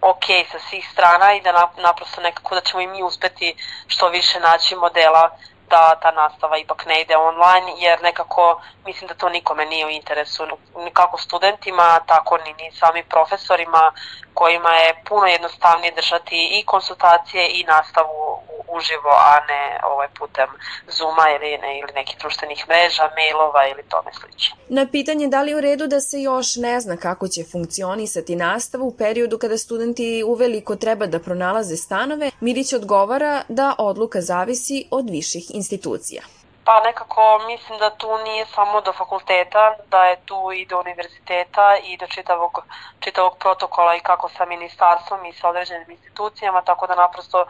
ok 0.00 0.24
sa 0.52 0.58
svih 0.58 0.88
strana 0.92 1.34
i 1.34 1.40
da 1.40 1.70
naprosto 1.76 2.20
nekako 2.20 2.54
da 2.54 2.60
ćemo 2.60 2.80
i 2.80 2.86
mi 2.86 3.02
uspeti 3.02 3.54
što 3.86 4.08
više 4.08 4.40
naći 4.40 4.76
modela 4.76 5.30
da 5.70 5.98
ta 6.02 6.10
nastava 6.10 6.58
ipak 6.58 6.86
ne 6.86 7.00
ide 7.00 7.16
online, 7.16 7.72
jer 7.78 8.02
nekako 8.02 8.60
mislim 8.86 9.08
da 9.08 9.14
to 9.14 9.28
nikome 9.28 9.66
nije 9.66 9.86
u 9.86 9.90
interesu, 9.90 10.42
ni 10.84 10.90
kako 10.90 11.18
studentima, 11.18 12.00
tako 12.06 12.38
ni, 12.38 12.52
ni 12.52 12.72
samim 12.72 13.04
profesorima 13.08 13.92
kojima 14.34 14.70
je 14.70 15.02
puno 15.08 15.26
jednostavnije 15.26 15.92
držati 15.92 16.48
i 16.58 16.64
konsultacije 16.66 17.48
i 17.48 17.64
nastavu 17.64 18.40
uživo, 18.76 19.12
a 19.30 19.34
ne 19.50 19.62
ovaj 19.92 20.08
putem 20.18 20.48
Zuma 20.96 21.24
ili, 21.36 21.58
ne, 21.58 21.78
ili 21.78 21.92
nekih 21.94 22.16
društvenih 22.20 22.64
mreža, 22.68 23.10
mailova 23.16 23.62
ili 23.72 23.82
tome 23.88 24.10
sliče. 24.20 24.52
Na 24.68 24.86
pitanje 24.92 25.28
da 25.28 25.42
li 25.42 25.50
je 25.50 25.56
u 25.56 25.60
redu 25.60 25.86
da 25.86 26.00
se 26.00 26.22
još 26.22 26.56
ne 26.56 26.80
zna 26.80 26.96
kako 26.96 27.28
će 27.28 27.44
funkcionisati 27.52 28.36
nastava 28.36 28.84
u 28.84 28.96
periodu 28.96 29.38
kada 29.38 29.58
studenti 29.58 30.24
uveliko 30.26 30.76
treba 30.76 31.06
da 31.06 31.18
pronalaze 31.18 31.76
stanove, 31.76 32.30
Mirić 32.40 32.72
odgovara 32.72 33.42
da 33.48 33.74
odluka 33.78 34.20
zavisi 34.20 34.88
od 34.90 35.10
viših 35.10 35.44
institucija. 35.60 36.22
Pa 36.68 36.80
nekako 36.80 37.40
mislim 37.46 37.78
da 37.78 37.90
tu 37.90 38.18
nije 38.24 38.46
samo 38.46 38.80
do 38.80 38.92
fakulteta, 38.92 39.76
da 39.90 40.04
je 40.04 40.16
tu 40.26 40.52
i 40.52 40.66
do 40.66 40.80
univerziteta 40.80 41.76
i 41.84 41.96
do 41.96 42.06
čitavog, 42.06 42.58
čitavog 43.00 43.38
protokola 43.38 43.96
i 43.96 44.00
kako 44.00 44.28
sa 44.28 44.44
ministarstvom 44.44 45.26
i 45.26 45.32
sa 45.32 45.48
određenim 45.48 45.90
institucijama, 45.90 46.62
tako 46.62 46.86
da 46.86 46.94
naprosto 46.94 47.44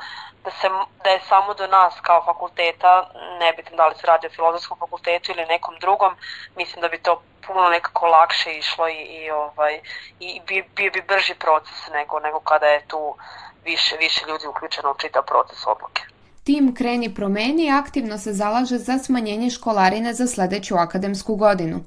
da, 0.44 0.50
se, 0.50 0.68
da 1.04 1.10
je 1.10 1.20
samo 1.28 1.54
do 1.54 1.66
nas 1.66 1.94
kao 2.02 2.22
fakulteta, 2.24 3.10
nebitno 3.40 3.76
da 3.76 3.86
li 3.86 3.94
se 3.94 4.06
radi 4.06 4.26
o 4.26 4.30
filozofskom 4.30 4.78
fakultetu 4.78 5.32
ili 5.32 5.46
nekom 5.46 5.74
drugom, 5.80 6.12
mislim 6.56 6.80
da 6.82 6.88
bi 6.88 7.02
to 7.02 7.22
puno 7.46 7.68
nekako 7.68 8.06
lakše 8.06 8.52
išlo 8.52 8.88
i, 8.88 9.02
i, 9.18 9.30
ovaj, 9.30 9.80
i 10.20 10.40
bio 10.46 10.64
bi, 10.76 10.90
bi 10.90 11.02
brži 11.02 11.34
proces 11.34 11.88
nego, 11.92 12.20
nego 12.20 12.40
kada 12.40 12.66
je 12.66 12.86
tu 12.86 13.16
više, 13.64 13.96
više 13.96 14.26
ljudi 14.28 14.46
uključeno 14.46 14.90
u 14.90 14.98
čitav 14.98 15.22
proces 15.22 15.66
odluke. 15.66 16.02
Tim 16.48 16.74
Kreni 16.74 17.14
promeni 17.14 17.70
aktivno 17.70 18.18
se 18.18 18.32
zalaže 18.32 18.78
za 18.78 18.98
smanjenje 18.98 19.50
školarine 19.50 20.14
za 20.14 20.26
sledeću 20.26 20.76
akademsku 20.76 21.36
godinu. 21.36 21.80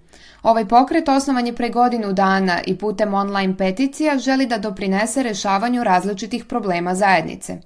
Ovaj 0.43 0.67
pokret 0.67 1.09
osnovan 1.09 1.47
je 1.47 1.55
pre 1.55 1.69
godinu 1.69 2.13
dana 2.13 2.59
i 2.65 2.77
putem 2.77 3.13
online 3.13 3.57
peticija 3.57 4.17
želi 4.17 4.45
da 4.45 4.57
doprinese 4.57 5.23
rešavanju 5.23 5.83
različitih 5.83 6.45
problema 6.45 6.95
zajednice. 6.95 7.57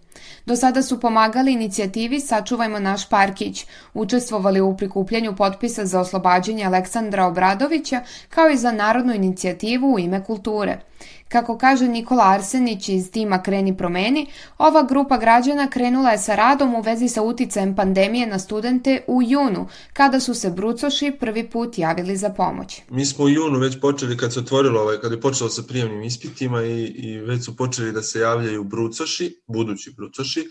Do 0.45 0.55
sada 0.55 0.81
su 0.81 0.99
pomagali 0.99 1.53
inicijativi 1.53 2.19
Sačuvajmo 2.19 2.79
naš 2.79 3.09
parkić, 3.09 3.65
učestvovali 3.93 4.61
u 4.61 4.77
prikupljanju 4.77 5.35
potpisa 5.35 5.85
za 5.85 5.99
oslobađanje 5.99 6.65
Aleksandra 6.65 7.25
Obradovića, 7.25 8.01
kao 8.29 8.49
i 8.49 8.57
za 8.57 8.71
narodnu 8.71 9.13
inicijativu 9.13 9.93
u 9.93 9.99
ime 9.99 10.23
kulture. 10.23 10.79
Kako 11.27 11.57
kaže 11.57 11.87
Nikola 11.87 12.23
Arsenić 12.23 12.89
iz 12.89 13.11
tima 13.11 13.43
Kreni 13.43 13.77
promeni, 13.77 14.27
ova 14.57 14.83
grupa 14.83 15.17
građana 15.17 15.69
krenula 15.69 16.09
je 16.09 16.17
sa 16.17 16.35
radom 16.35 16.75
u 16.75 16.81
vezi 16.81 17.07
sa 17.07 17.21
uticajem 17.21 17.75
pandemije 17.75 18.27
na 18.27 18.39
studente 18.39 19.03
u 19.07 19.21
junu, 19.23 19.67
kada 19.93 20.19
su 20.19 20.33
se 20.33 20.49
brucoši 20.49 21.11
prvi 21.19 21.49
put 21.49 21.77
javili 21.77 22.17
za 22.17 22.29
pomoć. 22.29 22.81
Mi 22.89 23.05
smo 23.05 23.25
u 23.25 23.29
junu 23.29 23.59
već 23.59 23.79
počeli 23.81 24.17
kad 24.17 24.33
se 24.33 24.39
otvorilo 24.39 24.81
ovaj, 24.81 24.97
kad 24.97 25.11
je 25.11 25.21
počelo 25.21 25.49
sa 25.49 25.63
prijemnim 25.63 26.03
ispitima 26.03 26.63
i, 26.63 26.83
i 26.85 27.17
već 27.19 27.45
su 27.45 27.55
počeli 27.55 27.91
da 27.91 28.01
se 28.01 28.19
javljaju 28.19 28.63
brucoši, 28.63 29.43
budući 29.47 29.93
brucoši, 29.97 30.45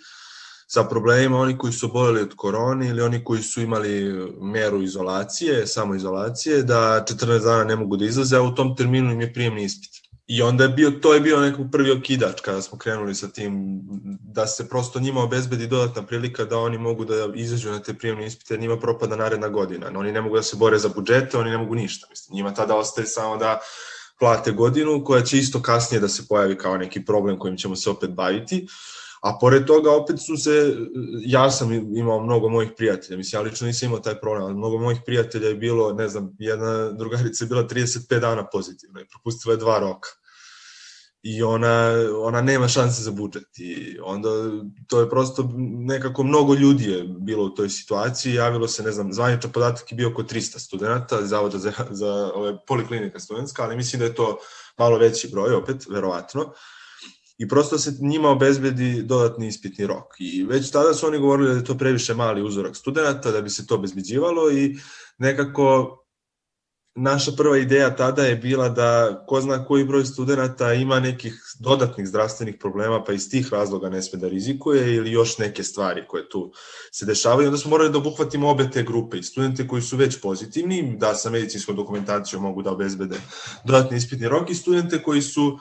sa 0.66 0.84
problemima 0.84 1.38
oni 1.38 1.58
koji 1.58 1.72
su 1.72 1.86
oboljeli 1.86 2.20
od 2.20 2.34
korone 2.36 2.88
ili 2.88 3.02
oni 3.02 3.24
koji 3.24 3.42
su 3.42 3.60
imali 3.60 4.12
meru 4.40 4.82
izolacije, 4.82 5.66
samoizolacije, 5.66 6.62
da 6.62 7.04
14 7.08 7.44
dana 7.44 7.64
ne 7.64 7.76
mogu 7.76 7.96
da 7.96 8.04
izlaze, 8.04 8.36
a 8.36 8.42
u 8.42 8.54
tom 8.54 8.76
terminu 8.76 9.12
im 9.12 9.20
je 9.20 9.32
prijemni 9.32 9.64
ispit. 9.64 10.03
I 10.26 10.42
onda 10.42 10.64
je 10.64 10.68
bio, 10.70 10.90
to 10.90 11.14
je 11.14 11.20
bio 11.20 11.40
nekako 11.40 11.64
prvi 11.72 11.90
okidač 11.90 12.40
kada 12.40 12.62
smo 12.62 12.78
krenuli 12.78 13.14
sa 13.14 13.28
tim, 13.28 13.80
da 14.20 14.46
se 14.46 14.68
prosto 14.68 15.00
njima 15.00 15.22
obezbedi 15.22 15.66
dodatna 15.66 16.02
prilika 16.02 16.44
da 16.44 16.58
oni 16.58 16.78
mogu 16.78 17.04
da 17.04 17.14
izađu 17.34 17.70
na 17.70 17.82
te 17.82 17.94
prijemne 17.94 18.26
ispite, 18.26 18.56
njima 18.56 18.78
propada 18.78 19.16
naredna 19.16 19.48
godina. 19.48 19.92
Oni 19.94 20.12
ne 20.12 20.20
mogu 20.20 20.36
da 20.36 20.42
se 20.42 20.56
bore 20.56 20.78
za 20.78 20.88
budžete, 20.88 21.38
oni 21.38 21.50
ne 21.50 21.58
mogu 21.58 21.74
ništa. 21.74 22.06
Mislim, 22.10 22.36
njima 22.36 22.54
tada 22.54 22.76
ostaje 22.76 23.06
samo 23.06 23.36
da 23.36 23.60
plate 24.18 24.52
godinu, 24.52 25.04
koja 25.04 25.22
će 25.22 25.38
isto 25.38 25.62
kasnije 25.62 26.00
da 26.00 26.08
se 26.08 26.22
pojavi 26.28 26.58
kao 26.58 26.76
neki 26.78 27.04
problem 27.04 27.38
kojim 27.38 27.56
ćemo 27.56 27.76
se 27.76 27.90
opet 27.90 28.10
baviti. 28.10 28.66
A 29.24 29.38
pored 29.40 29.64
toga 29.64 29.90
opet 29.90 30.20
su 30.20 30.36
se, 30.36 30.76
ja 31.26 31.50
sam 31.50 31.72
imao 31.72 32.20
mnogo 32.20 32.48
mojih 32.48 32.70
prijatelja, 32.76 33.16
mislim, 33.16 33.38
ja 33.38 33.42
lično 33.42 33.66
nisam 33.66 33.86
imao 33.86 34.00
taj 34.00 34.20
problem, 34.20 34.42
ali 34.44 34.54
mnogo 34.54 34.78
mojih 34.78 35.00
prijatelja 35.06 35.48
je 35.48 35.54
bilo, 35.54 35.92
ne 35.92 36.08
znam, 36.08 36.36
jedna 36.38 36.90
drugarica 36.90 37.44
je 37.44 37.48
bila 37.48 37.62
35 37.68 38.20
dana 38.20 38.46
pozitivna 38.52 39.00
i 39.00 39.08
propustila 39.08 39.54
je 39.54 39.58
dva 39.58 39.78
roka. 39.78 40.08
I 41.22 41.42
ona, 41.42 41.92
ona 42.18 42.42
nema 42.42 42.68
šanse 42.68 43.02
za 43.02 43.10
budžet. 43.10 43.58
I 43.58 43.98
onda 44.02 44.28
to 44.88 45.00
je 45.00 45.10
prosto 45.10 45.50
nekako 45.86 46.22
mnogo 46.22 46.54
ljudi 46.54 46.90
je 46.90 47.04
bilo 47.04 47.44
u 47.44 47.54
toj 47.54 47.68
situaciji, 47.68 48.34
javilo 48.34 48.68
se, 48.68 48.82
ne 48.82 48.92
znam, 48.92 49.12
zvaničan 49.12 49.52
podatak 49.52 49.92
je 49.92 49.96
bio 49.96 50.10
oko 50.10 50.22
300 50.22 50.58
studenta, 50.58 51.26
zavoda 51.26 51.58
za, 51.58 51.72
za 51.90 52.32
ove 52.34 52.56
poliklinika 52.66 53.20
studentska, 53.20 53.62
ali 53.62 53.76
mislim 53.76 54.00
da 54.00 54.04
je 54.04 54.14
to 54.14 54.38
malo 54.78 54.98
veći 54.98 55.28
broj 55.28 55.54
opet, 55.54 55.86
verovatno 55.90 56.52
i 57.38 57.48
prosto 57.48 57.78
se 57.78 57.96
njima 58.00 58.28
obezbedi 58.28 59.02
dodatni 59.02 59.48
ispitni 59.48 59.86
rok. 59.86 60.14
I 60.18 60.44
već 60.44 60.70
tada 60.70 60.94
su 60.94 61.06
oni 61.06 61.18
govorili 61.18 61.48
da 61.48 61.56
je 61.56 61.64
to 61.64 61.78
previše 61.78 62.14
mali 62.14 62.42
uzorak 62.42 62.76
studenta, 62.76 63.30
da 63.30 63.40
bi 63.40 63.50
se 63.50 63.66
to 63.66 63.74
obezbeđivalo 63.74 64.50
i 64.50 64.76
nekako 65.18 66.00
naša 66.96 67.32
prva 67.36 67.58
ideja 67.58 67.96
tada 67.96 68.22
je 68.22 68.36
bila 68.36 68.68
da 68.68 69.24
ko 69.26 69.40
zna 69.40 69.64
koji 69.64 69.84
broj 69.84 70.04
studenta 70.04 70.72
ima 70.72 71.00
nekih 71.00 71.40
dodatnih 71.60 72.06
zdravstvenih 72.06 72.56
problema 72.60 73.04
pa 73.04 73.12
iz 73.12 73.30
tih 73.30 73.52
razloga 73.52 73.88
ne 73.90 74.02
sme 74.02 74.18
da 74.18 74.28
rizikuje 74.28 74.94
ili 74.94 75.12
još 75.12 75.38
neke 75.38 75.62
stvari 75.62 76.04
koje 76.08 76.28
tu 76.28 76.52
se 76.92 77.06
dešavaju. 77.06 77.48
Onda 77.48 77.58
smo 77.58 77.70
morali 77.70 77.90
da 77.90 77.98
obuhvatimo 77.98 78.50
obe 78.50 78.70
te 78.70 78.82
grupe 78.82 79.18
i 79.18 79.22
studente 79.22 79.68
koji 79.68 79.82
su 79.82 79.96
već 79.96 80.20
pozitivni, 80.20 80.96
da 80.98 81.14
sa 81.14 81.30
medicinskom 81.30 81.76
dokumentacijom 81.76 82.42
mogu 82.42 82.62
da 82.62 82.70
obezbede 82.70 83.16
dodatni 83.64 83.96
ispitni 83.96 84.28
rok 84.28 84.50
i 84.50 84.54
studente 84.54 85.02
koji 85.02 85.22
su 85.22 85.44
uh, 85.44 85.60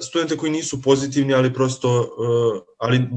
studente 0.00 0.36
koji 0.36 0.52
nisu 0.52 0.82
pozitivni, 0.82 1.34
ali 1.34 1.54
prosto, 1.54 2.00
eh, 2.00 2.60
ali 2.78 3.08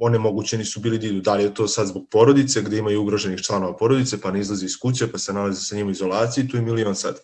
onemogućeni 0.00 0.64
su 0.64 0.80
bili 0.80 0.98
da 0.98 1.06
idu. 1.06 1.20
Da 1.20 1.34
li 1.34 1.42
je 1.42 1.54
to 1.54 1.68
sad 1.68 1.86
zbog 1.86 2.06
porodice, 2.10 2.62
gde 2.62 2.78
imaju 2.78 3.02
ugroženih 3.02 3.40
članova 3.40 3.76
porodice, 3.76 4.20
pa 4.20 4.30
ne 4.30 4.40
izlazi 4.40 4.66
iz 4.66 4.78
kuće, 4.78 5.12
pa 5.12 5.18
se 5.18 5.32
nalaze 5.32 5.60
sa 5.60 5.76
njima 5.76 5.88
u 5.88 5.90
izolaciji, 5.90 6.48
tu 6.48 6.56
je 6.56 6.62
milion 6.62 6.94
sad 6.94 7.20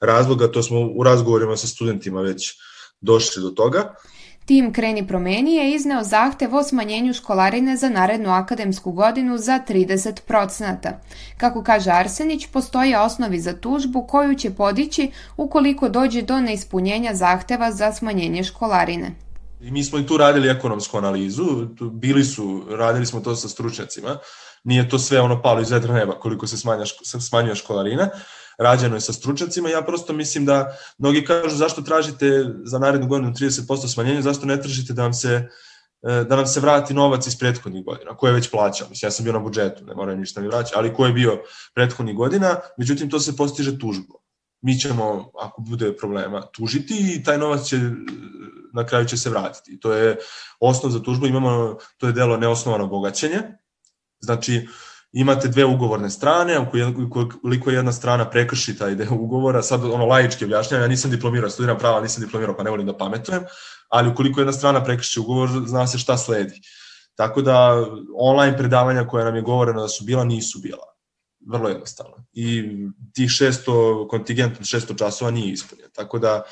razloga, 0.00 0.52
to 0.52 0.62
smo 0.62 0.80
u 0.80 1.02
razgovorima 1.02 1.56
sa 1.56 1.66
studentima 1.66 2.20
već 2.20 2.52
došli 3.00 3.42
do 3.42 3.50
toga. 3.50 3.94
Tim 4.44 4.72
Kreni 4.72 5.06
promeni 5.06 5.54
je 5.54 5.74
izneo 5.74 6.02
zahtev 6.02 6.54
o 6.54 6.62
smanjenju 6.62 7.12
školarine 7.12 7.76
za 7.76 7.88
narednu 7.88 8.30
akademsku 8.30 8.92
godinu 8.92 9.38
za 9.38 9.60
30%. 9.68 10.92
Kako 11.36 11.62
kaže 11.62 11.90
Arsenić, 11.90 12.46
postoje 12.46 12.98
osnovi 12.98 13.40
za 13.40 13.52
tužbu 13.52 14.06
koju 14.06 14.34
će 14.34 14.50
podići 14.50 15.10
ukoliko 15.36 15.88
dođe 15.88 16.22
do 16.22 16.40
neispunjenja 16.40 17.14
zahteva 17.14 17.72
za 17.72 17.92
smanjenje 17.92 18.44
školarine. 18.44 19.14
I 19.60 19.70
mi 19.70 19.84
smo 19.84 19.98
i 19.98 20.06
tu 20.06 20.16
radili 20.16 20.48
ekonomsku 20.48 20.98
analizu, 20.98 21.66
bili 21.92 22.24
su, 22.24 22.64
radili 22.70 23.06
smo 23.06 23.20
to 23.20 23.36
sa 23.36 23.48
stručnjacima, 23.48 24.18
nije 24.64 24.88
to 24.88 24.98
sve 24.98 25.20
ono 25.20 25.42
palo 25.42 25.60
iz 25.60 25.70
vedra 25.70 25.94
neba 25.94 26.12
koliko 26.12 26.46
se 26.46 26.56
smanja, 26.56 26.84
smanjuje 27.20 27.54
školarina, 27.54 28.10
rađeno 28.58 28.96
je 28.96 29.00
sa 29.00 29.12
stručnjacima, 29.12 29.68
ja 29.68 29.82
prosto 29.82 30.12
mislim 30.12 30.44
da 30.44 30.76
mnogi 30.98 31.24
kažu 31.24 31.56
zašto 31.56 31.82
tražite 31.82 32.44
za 32.64 32.78
narednu 32.78 33.06
godinu 33.06 33.32
30% 33.32 33.92
smanjenja, 33.92 34.22
zašto 34.22 34.46
ne 34.46 34.60
tražite 34.60 34.92
da 34.92 35.02
vam 35.02 35.12
se 35.12 35.48
e, 36.02 36.24
da 36.24 36.36
nam 36.36 36.46
se 36.46 36.60
vrati 36.60 36.94
novac 36.94 37.26
iz 37.26 37.38
prethodnih 37.38 37.84
godina, 37.84 38.16
koje 38.16 38.30
je 38.30 38.34
već 38.34 38.50
plaćao. 38.50 38.88
Mislim, 38.88 39.06
ja 39.06 39.10
sam 39.10 39.24
bio 39.24 39.32
na 39.32 39.38
budžetu, 39.38 39.84
ne 39.84 39.94
moram 39.94 40.18
ništa 40.18 40.40
mi 40.40 40.48
vraća, 40.48 40.74
ali 40.76 40.94
ko 40.94 41.06
je 41.06 41.12
bio 41.12 41.42
prethodnih 41.74 42.16
godina, 42.16 42.56
međutim, 42.78 43.10
to 43.10 43.20
se 43.20 43.36
postiže 43.36 43.78
tužbom. 43.78 44.16
Mi 44.60 44.78
ćemo, 44.78 45.30
ako 45.40 45.62
bude 45.62 45.96
problema, 45.96 46.42
tužiti 46.52 47.14
i 47.16 47.22
taj 47.24 47.38
novac 47.38 47.66
će, 47.66 47.80
na 48.74 48.86
kraju 48.86 49.06
će 49.06 49.16
se 49.16 49.30
vratiti. 49.30 49.80
To 49.80 49.92
je 49.92 50.16
osnov 50.60 50.92
za 50.92 51.02
tužbu, 51.02 51.26
imamo, 51.26 51.76
to 51.96 52.06
je 52.06 52.12
delo 52.12 52.36
neosnovano 52.36 52.86
bogaćenje, 52.86 53.42
znači, 54.20 54.68
imate 55.12 55.48
dve 55.48 55.64
ugovorne 55.64 56.10
strane, 56.10 56.58
ukoliko 57.06 57.70
jedna 57.70 57.92
strana 57.92 58.30
prekrši 58.30 58.78
taj 58.78 58.94
deo 58.94 59.14
ugovora, 59.14 59.62
sad 59.62 59.84
ono 59.84 60.06
lajički 60.06 60.44
objašnjam, 60.44 60.80
ja 60.80 60.88
nisam 60.88 61.10
diplomirao, 61.10 61.50
studiram 61.50 61.78
prava, 61.78 62.00
nisam 62.00 62.24
diplomirao, 62.24 62.56
pa 62.56 62.62
ne 62.62 62.70
volim 62.70 62.86
da 62.86 62.96
pametujem, 62.96 63.44
ali 63.88 64.10
ukoliko 64.10 64.40
jedna 64.40 64.52
strana 64.52 64.84
prekrši 64.84 65.20
ugovor, 65.20 65.48
zna 65.66 65.86
se 65.86 65.98
šta 65.98 66.16
sledi. 66.16 66.60
Tako 67.14 67.42
da 67.42 67.86
online 68.18 68.58
predavanja 68.58 69.06
koja 69.06 69.24
nam 69.24 69.36
je 69.36 69.42
govoreno 69.42 69.82
da 69.82 69.88
su 69.88 70.04
bila, 70.04 70.24
nisu 70.24 70.58
bila. 70.58 70.86
Vrlo 71.46 71.68
jednostavno. 71.68 72.24
I 72.32 72.62
tih 73.14 73.28
600 73.28 74.08
kontingent 74.08 74.60
600 74.60 74.98
časova 74.98 75.30
nije 75.30 75.52
ispunjen. 75.52 75.90
Tako 75.94 76.18
da 76.18 76.36
uh, 76.36 76.42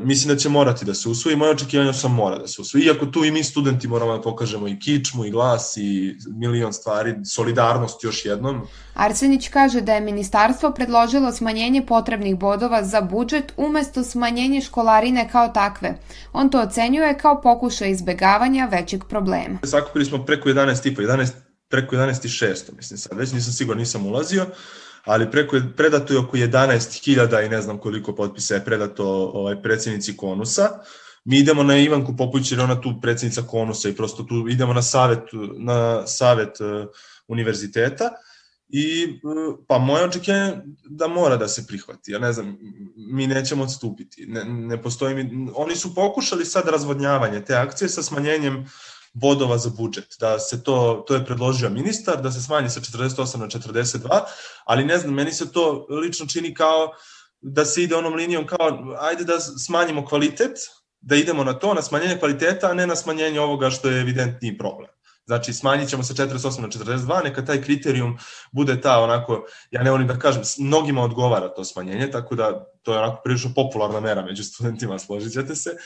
mislim 0.00 0.34
da 0.34 0.40
će 0.40 0.48
morati 0.48 0.84
da 0.84 0.94
se 0.94 1.08
usvoji, 1.08 1.36
moje 1.36 1.50
očekivanje 1.50 1.92
sam 1.92 2.14
mora 2.14 2.38
da 2.38 2.46
se 2.48 2.60
usvoji. 2.60 2.84
Iako 2.84 3.06
tu 3.06 3.24
i 3.24 3.30
mi 3.30 3.44
studenti 3.44 3.88
moramo 3.88 4.16
da 4.16 4.22
pokažemo 4.22 4.68
i 4.68 4.78
kičmu 4.78 5.24
i 5.24 5.30
glas 5.30 5.76
i 5.76 6.16
milion 6.36 6.72
stvari, 6.72 7.14
solidarnost 7.24 8.04
još 8.04 8.24
jednom. 8.24 8.60
Arsenić 8.94 9.48
kaže 9.48 9.80
da 9.80 9.94
je 9.94 10.00
ministarstvo 10.00 10.70
predložilo 10.70 11.32
smanjenje 11.32 11.86
potrebnih 11.86 12.38
bodova 12.38 12.84
za 12.84 13.00
budžet 13.00 13.52
umesto 13.56 14.04
smanjenje 14.04 14.60
školarine 14.60 15.28
kao 15.32 15.48
takve. 15.48 15.98
On 16.32 16.50
to 16.50 16.60
ocenjuje 16.60 17.18
kao 17.18 17.40
pokušaj 17.40 17.90
izbegavanja 17.90 18.68
većeg 18.70 19.04
problema. 19.04 19.58
Sakupili 19.64 20.04
smo 20.04 20.24
preko 20.24 20.48
11 20.48 20.82
tipa, 20.82 21.02
11, 21.02 21.28
preko 21.68 21.96
11.600, 21.96 22.76
mislim 22.76 22.98
sad, 22.98 23.18
već 23.18 23.32
nisam 23.32 23.52
siguran, 23.52 23.78
nisam 23.78 24.06
ulazio 24.06 24.46
ali 25.08 25.30
preko, 25.30 25.60
predato 25.76 26.12
je 26.12 26.18
oko 26.18 26.36
11.000 26.36 27.46
i 27.46 27.48
ne 27.48 27.62
znam 27.62 27.78
koliko 27.78 28.14
potpisa 28.14 28.54
je 28.54 28.64
predato 28.64 29.06
ovaj, 29.34 29.62
predsjednici 29.62 30.16
Konusa. 30.16 30.68
Mi 31.24 31.38
idemo 31.38 31.62
na 31.62 31.78
Ivanku 31.78 32.16
Popović 32.16 32.52
jer 32.52 32.60
ona 32.60 32.80
tu 32.80 32.94
predsjednica 33.02 33.42
Konusa 33.42 33.88
i 33.88 33.96
prosto 33.96 34.22
tu 34.22 34.46
idemo 34.48 34.72
na 34.72 34.82
savet, 34.82 35.22
na 35.58 36.06
savet 36.06 36.60
uh, 36.60 36.86
univerziteta 37.28 38.10
i 38.68 39.20
uh, 39.22 39.58
pa 39.68 39.78
moje 39.78 40.04
očekivanje 40.04 40.56
da 40.84 41.08
mora 41.08 41.36
da 41.36 41.48
se 41.48 41.66
prihvati. 41.66 42.12
Ja 42.12 42.18
ne 42.18 42.32
znam, 42.32 42.58
mi 42.96 43.26
nećemo 43.26 43.64
odstupiti. 43.64 44.26
Ne, 44.26 44.44
ne 44.44 44.82
postoji 44.82 45.14
mi, 45.14 45.50
oni 45.54 45.76
su 45.76 45.94
pokušali 45.94 46.44
sad 46.44 46.68
razvodnjavanje 46.68 47.44
te 47.44 47.54
akcije 47.54 47.88
sa 47.88 48.02
smanjenjem 48.02 48.66
bodova 49.20 49.58
za 49.58 49.70
budžet, 49.70 50.16
da 50.20 50.38
se 50.38 50.62
to, 50.62 51.04
to 51.06 51.14
je 51.14 51.24
predložio 51.24 51.70
ministar, 51.70 52.22
da 52.22 52.30
se 52.32 52.42
smanji 52.42 52.70
sa 52.70 52.80
48 52.80 53.38
na 53.38 53.46
42, 53.46 54.20
ali 54.64 54.84
ne 54.84 54.98
znam, 54.98 55.14
meni 55.14 55.32
se 55.32 55.52
to 55.52 55.86
lično 55.90 56.26
čini 56.26 56.54
kao 56.54 56.92
da 57.40 57.64
se 57.64 57.82
ide 57.82 57.96
onom 57.96 58.14
linijom 58.14 58.46
kao 58.46 58.96
ajde 59.00 59.24
da 59.24 59.40
smanjimo 59.40 60.06
kvalitet, 60.06 60.58
da 61.00 61.16
idemo 61.16 61.44
na 61.44 61.52
to, 61.52 61.74
na 61.74 61.82
smanjenje 61.82 62.18
kvaliteta, 62.18 62.70
a 62.70 62.74
ne 62.74 62.86
na 62.86 62.96
smanjenje 62.96 63.40
ovoga 63.40 63.70
što 63.70 63.88
je 63.88 64.00
evidentniji 64.00 64.58
problem. 64.58 64.90
Znači, 65.28 65.52
smanjit 65.52 65.88
ćemo 65.88 66.02
sa 66.02 66.14
48 66.14 66.60
na 66.60 66.68
42, 66.68 67.24
neka 67.24 67.44
taj 67.44 67.62
kriterijum 67.62 68.18
bude 68.52 68.80
ta 68.80 68.98
onako, 68.98 69.44
ja 69.70 69.82
ne 69.82 69.90
volim 69.90 70.06
da 70.06 70.18
kažem, 70.18 70.42
mnogima 70.58 71.02
odgovara 71.02 71.48
to 71.48 71.64
smanjenje, 71.64 72.10
tako 72.10 72.34
da 72.34 72.64
to 72.82 72.92
je 72.92 72.98
onako 72.98 73.20
prilično 73.24 73.50
popularna 73.54 74.00
mera 74.00 74.22
među 74.22 74.44
studentima, 74.44 74.98
složit 75.04 75.32
ćete 75.32 75.54
se, 75.54 75.76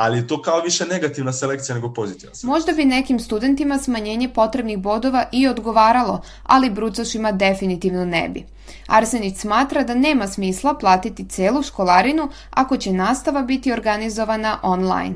ali 0.00 0.26
to 0.26 0.42
kao 0.42 0.60
više 0.60 0.86
negativna 0.86 1.32
selekcija 1.32 1.74
nego 1.74 1.92
pozitivna 1.92 2.34
selekcija. 2.34 2.50
Možda 2.50 2.72
bi 2.72 2.84
nekim 2.84 3.20
studentima 3.20 3.78
smanjenje 3.78 4.28
potrebnih 4.28 4.78
bodova 4.78 5.24
i 5.32 5.48
odgovaralo, 5.48 6.22
ali 6.42 6.70
brucošima 6.70 7.32
definitivno 7.32 8.04
ne 8.04 8.28
bi. 8.28 8.44
Arsenić 8.86 9.36
smatra 9.38 9.82
da 9.84 9.94
nema 9.94 10.26
smisla 10.26 10.74
platiti 10.74 11.28
celu 11.28 11.62
školarinu 11.62 12.28
ako 12.50 12.76
će 12.76 12.92
nastava 12.92 13.42
biti 13.42 13.72
organizovana 13.72 14.58
online. 14.62 15.14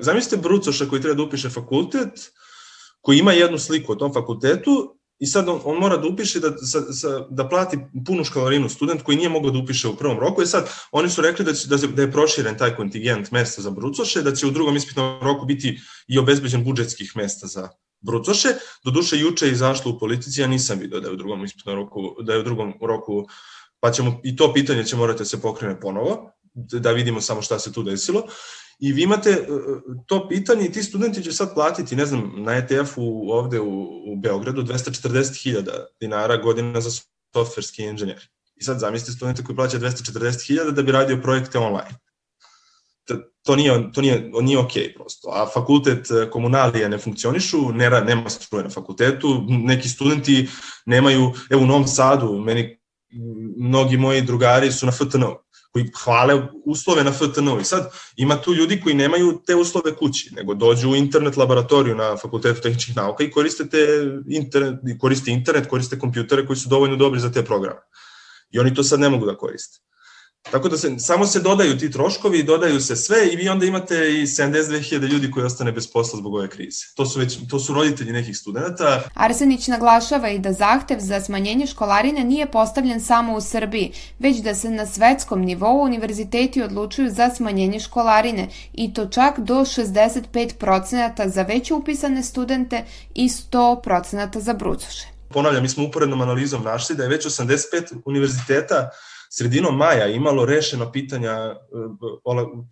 Zamislite 0.00 0.42
brucoša 0.42 0.86
koji 0.86 1.02
treba 1.02 1.16
da 1.16 1.22
upiše 1.22 1.50
fakultet, 1.50 2.32
koji 3.00 3.18
ima 3.18 3.32
jednu 3.32 3.58
sliku 3.58 3.92
o 3.92 3.96
tom 3.96 4.12
fakultetu 4.14 4.95
I 5.18 5.26
sad 5.26 5.48
on, 5.48 5.60
on 5.64 5.78
mora 5.78 5.96
da 5.96 6.08
upiše 6.08 6.40
da, 6.40 6.50
sa, 6.58 6.80
sa, 6.92 7.26
da 7.30 7.48
plati 7.48 7.78
punu 8.06 8.24
školarinu 8.24 8.68
student 8.68 9.02
koji 9.02 9.16
nije 9.16 9.28
mogao 9.28 9.50
da 9.50 9.58
upiše 9.58 9.88
u 9.88 9.96
prvom 9.96 10.18
roku. 10.18 10.42
I 10.42 10.46
sad 10.46 10.68
oni 10.92 11.10
su 11.10 11.22
rekli 11.22 11.44
da, 11.44 11.54
će, 11.54 11.68
da, 11.68 11.76
da 11.76 12.02
je 12.02 12.12
proširen 12.12 12.58
taj 12.58 12.76
kontingent 12.76 13.30
mesta 13.30 13.62
za 13.62 13.70
brucoše, 13.70 14.22
da 14.22 14.34
će 14.34 14.46
u 14.46 14.50
drugom 14.50 14.76
ispitnom 14.76 15.20
roku 15.22 15.46
biti 15.46 15.78
i 16.08 16.18
obezbeđen 16.18 16.64
budžetskih 16.64 17.12
mesta 17.16 17.46
za 17.46 17.68
brucoše. 18.00 18.48
Doduše, 18.84 19.18
juče 19.18 19.46
je 19.46 19.52
izašlo 19.52 19.92
u 19.92 19.98
politici, 19.98 20.40
ja 20.40 20.46
nisam 20.46 20.78
vidio 20.78 21.00
da 21.00 21.08
je 21.08 21.14
u 21.14 21.16
drugom 21.16 21.44
ispitnom 21.44 21.76
roku, 21.76 22.16
da 22.22 22.32
je 22.32 22.40
u 22.40 22.42
drugom 22.42 22.74
roku 22.80 23.26
pa 23.80 23.92
ćemo, 23.92 24.20
i 24.24 24.36
to 24.36 24.52
pitanje 24.52 24.84
će 24.84 24.96
morati 24.96 25.18
da 25.18 25.24
se 25.24 25.40
pokrene 25.40 25.80
ponovo, 25.80 26.30
da 26.54 26.92
vidimo 26.92 27.20
samo 27.20 27.42
šta 27.42 27.58
se 27.58 27.72
tu 27.72 27.82
desilo. 27.82 28.22
I 28.78 28.92
vi 28.92 29.02
imate 29.02 29.30
e, 29.30 29.46
to 30.06 30.28
pitanje 30.28 30.66
i 30.66 30.72
ti 30.72 30.82
studenti 30.82 31.22
će 31.22 31.32
sad 31.32 31.54
platiti, 31.54 31.96
ne 31.96 32.06
znam, 32.06 32.32
na 32.36 32.52
ETF-u 32.52 33.30
ovde 33.30 33.60
u, 33.60 33.82
u 34.12 34.16
Beogradu 34.16 34.62
240.000 34.62 35.70
dinara 36.00 36.36
godina 36.36 36.80
za 36.80 36.90
softverski 37.34 37.82
inženjer. 37.82 38.28
I 38.56 38.64
sad 38.64 38.78
zamislite 38.78 39.12
studente 39.12 39.44
koji 39.44 39.56
plaća 39.56 39.78
240.000 39.78 40.70
da 40.70 40.82
bi 40.82 40.92
radio 40.92 41.20
projekte 41.22 41.58
online. 41.58 41.98
To 43.42 43.56
nije, 43.56 43.92
to 43.92 44.00
nije, 44.00 44.30
nije 44.40 44.58
ok 44.58 44.72
prosto. 44.96 45.28
A 45.28 45.46
fakultet 45.54 46.10
e, 46.10 46.30
komunalije 46.30 46.88
ne 46.88 46.98
funkcionišu, 46.98 47.72
ne, 47.72 47.90
nema 47.90 48.30
struje 48.30 48.64
na 48.64 48.70
fakultetu, 48.70 49.44
neki 49.48 49.88
studenti 49.88 50.48
nemaju, 50.86 51.32
evo 51.50 51.62
u 51.62 51.66
Novom 51.66 51.86
Sadu, 51.86 52.38
meni 52.38 52.78
mnogi 53.56 53.96
moji 53.96 54.22
drugari 54.22 54.72
su 54.72 54.86
na 54.86 54.92
FTN-u 54.92 55.45
koji 55.72 55.90
hvale 56.04 56.42
uslove 56.64 57.04
na 57.04 57.12
FTN-u. 57.12 57.60
I 57.60 57.64
sad 57.64 57.90
ima 58.16 58.36
tu 58.42 58.54
ljudi 58.54 58.80
koji 58.80 58.94
nemaju 58.94 59.40
te 59.46 59.54
uslove 59.54 59.96
kući, 59.96 60.34
nego 60.34 60.54
dođu 60.54 60.90
u 60.90 60.96
internet 60.96 61.36
laboratoriju 61.36 61.94
na 61.94 62.16
Fakultetu 62.16 62.60
tehničkih 62.60 62.96
nauka 62.96 63.24
i 63.24 63.30
koriste, 63.30 63.68
te 63.68 63.86
internet, 64.28 64.80
koriste 65.00 65.30
internet, 65.30 65.68
koriste 65.68 65.98
kompjutere 65.98 66.46
koji 66.46 66.56
su 66.56 66.68
dovoljno 66.68 66.96
dobri 66.96 67.20
za 67.20 67.32
te 67.32 67.44
programe. 67.44 67.80
I 68.50 68.58
oni 68.58 68.74
to 68.74 68.82
sad 68.82 69.00
ne 69.00 69.08
mogu 69.08 69.26
da 69.26 69.36
koriste. 69.36 69.78
Tako 70.50 70.68
da 70.68 70.76
se, 70.76 70.98
samo 70.98 71.26
se 71.26 71.40
dodaju 71.40 71.78
ti 71.78 71.90
troškovi, 71.90 72.42
dodaju 72.42 72.80
se 72.80 72.96
sve 72.96 73.28
i 73.32 73.36
vi 73.36 73.48
onda 73.48 73.66
imate 73.66 73.94
i 73.94 74.26
72.000 74.26 75.08
ljudi 75.08 75.30
koji 75.30 75.46
ostane 75.46 75.72
bez 75.72 75.86
posla 75.92 76.18
zbog 76.18 76.34
ove 76.34 76.48
krize. 76.48 76.84
To 76.94 77.06
su, 77.06 77.18
već, 77.18 77.38
to 77.50 77.58
su 77.58 77.74
roditelji 77.74 78.12
nekih 78.12 78.36
studenta. 78.36 79.02
Arsenić 79.14 79.68
naglašava 79.68 80.28
i 80.28 80.38
da 80.38 80.52
zahtev 80.52 80.98
za 81.00 81.20
smanjenje 81.20 81.66
školarine 81.66 82.24
nije 82.24 82.50
postavljen 82.50 83.00
samo 83.00 83.36
u 83.36 83.40
Srbiji, 83.40 83.92
već 84.18 84.36
da 84.36 84.54
se 84.54 84.70
na 84.70 84.86
svetskom 84.86 85.40
nivou 85.40 85.82
univerziteti 85.82 86.62
odlučuju 86.62 87.10
za 87.10 87.30
smanjenje 87.34 87.80
školarine 87.80 88.48
i 88.72 88.94
to 88.94 89.06
čak 89.06 89.40
do 89.40 89.54
65% 89.54 91.28
za 91.28 91.42
već 91.42 91.70
upisane 91.70 92.22
studente 92.22 92.84
i 93.14 93.28
100% 93.28 94.38
za 94.38 94.52
brucoše. 94.52 95.06
Ponavljam, 95.28 95.62
mi 95.62 95.68
smo 95.68 95.84
uporednom 95.84 96.20
analizom 96.20 96.62
našli 96.62 96.96
da 96.96 97.02
je 97.02 97.08
već 97.08 97.26
85 97.26 97.82
univerziteta 98.04 98.90
sredinom 99.30 99.76
maja 99.76 100.06
imalo 100.06 100.44
rešeno 100.44 100.92
pitanja 100.92 101.32
e, 101.32 101.56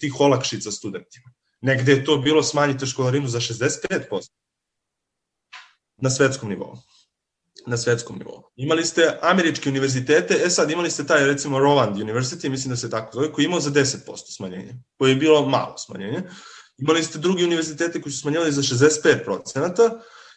tih 0.01 0.21
olakšica 0.21 0.71
studentima. 0.71 1.31
Negde 1.61 1.93
je 1.93 2.05
to 2.05 2.17
bilo 2.17 2.43
smanjite 2.43 2.87
školarinu 2.87 3.29
za 3.29 3.41
65% 3.41 4.31
na 5.97 6.11
svetskom 6.11 6.49
nivou 6.49 6.77
na 7.67 7.77
svetskom 7.77 8.19
nivou. 8.19 8.43
Imali 8.57 8.85
ste 8.85 9.19
američke 9.23 9.69
univerzitete, 9.69 10.41
e 10.45 10.51
sad 10.51 10.71
imali 10.71 10.91
ste 10.91 11.07
taj 11.07 11.27
recimo 11.27 11.59
Roland 11.59 11.97
University, 11.97 12.49
mislim 12.49 12.71
da 12.71 12.77
se 12.77 12.91
tako 12.91 13.11
zove, 13.15 13.33
koji 13.33 13.45
je 13.45 13.47
imao 13.47 13.61
za 13.61 13.71
10% 13.71 14.37
smanjenje, 14.37 14.75
koje 14.99 15.11
je 15.11 15.17
bilo 15.17 15.47
malo 15.49 15.79
smanjenje. 15.79 16.23
Imali 16.79 17.03
ste 17.03 17.19
drugi 17.19 17.45
univerzitete 17.45 18.03
koji 18.03 18.13
su 18.13 18.21
smanjivali 18.21 18.53
za 18.53 18.63
65%, 18.63 19.91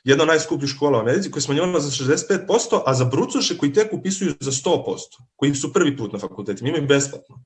jedna 0.04 0.24
od 0.24 0.28
najskupljih 0.28 0.72
škola 0.72 0.98
u 0.98 1.02
Americi 1.02 1.32
koja 1.32 1.40
je 1.40 1.44
smanjivala 1.44 1.80
za 1.80 2.04
65%, 2.06 2.82
a 2.86 2.94
za 2.94 3.06
brucoše 3.06 3.58
koji 3.58 3.74
tek 3.74 3.94
upisuju 3.94 4.34
za 4.40 4.52
100%, 4.52 4.98
koji 5.36 5.56
su 5.56 5.74
prvi 5.74 5.98
put 5.98 6.14
na 6.14 6.20
fakultetima, 6.20 6.70
imaju 6.70 6.88
besplatno. 6.88 7.44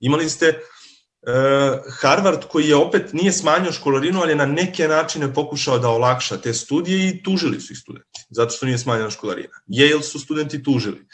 Imali 0.00 0.28
ste 0.28 0.48
uh, 0.48 1.92
Harvard 2.00 2.44
koji 2.48 2.68
je 2.68 2.76
opet 2.76 3.12
nije 3.12 3.32
smanjio 3.32 3.72
školarinu, 3.72 4.20
ali 4.20 4.32
je 4.32 4.36
na 4.36 4.46
neke 4.46 4.88
načine 4.88 5.34
pokušao 5.34 5.78
da 5.78 5.88
olakša 5.88 6.36
te 6.36 6.54
studije 6.54 7.08
i 7.08 7.22
tužili 7.22 7.60
su 7.60 7.72
ih 7.72 7.78
studenti, 7.78 8.20
zato 8.30 8.50
što 8.50 8.66
nije 8.66 8.78
smanjena 8.78 9.10
školarina. 9.10 9.54
Yale 9.68 10.02
su 10.02 10.18
studenti 10.18 10.62
tužili. 10.62 11.06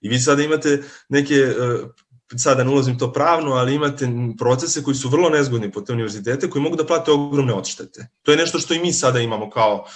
I 0.00 0.08
vi 0.08 0.18
sada 0.18 0.42
imate 0.42 0.82
neke 1.08 1.34
uh, 1.34 1.90
sada 2.36 2.64
ne 2.64 2.70
ulazim 2.70 2.98
to 2.98 3.12
pravno, 3.12 3.52
ali 3.52 3.74
imate 3.74 4.08
procese 4.38 4.82
koji 4.82 4.94
su 4.94 5.08
vrlo 5.08 5.30
nezgodni 5.30 5.72
po 5.72 5.80
te 5.80 5.92
univerzitete 5.92 6.50
koji 6.50 6.62
mogu 6.62 6.76
da 6.76 6.86
plate 6.86 7.10
ogromne 7.10 7.52
odštete. 7.52 8.08
To 8.22 8.30
je 8.30 8.36
nešto 8.36 8.58
što 8.58 8.74
i 8.74 8.78
mi 8.78 8.92
sada 8.92 9.20
imamo 9.20 9.50
kao 9.50 9.86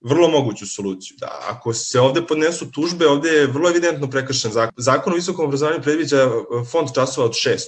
vrlo 0.00 0.28
moguću 0.28 0.66
soluciju. 0.66 1.16
Da, 1.20 1.38
ako 1.48 1.74
se 1.74 2.00
ovde 2.00 2.26
podnesu 2.26 2.70
tužbe, 2.70 3.08
ovde 3.08 3.28
je 3.28 3.46
vrlo 3.46 3.70
evidentno 3.70 4.10
prekršen 4.10 4.52
zakon. 4.52 4.74
Zakon 4.76 5.12
o 5.12 5.16
visokom 5.16 5.44
obrazovanju 5.44 5.82
predviđa 5.82 6.16
e, 6.16 6.28
fond 6.70 6.88
časova 6.94 7.26
od 7.26 7.32
600. 7.32 7.58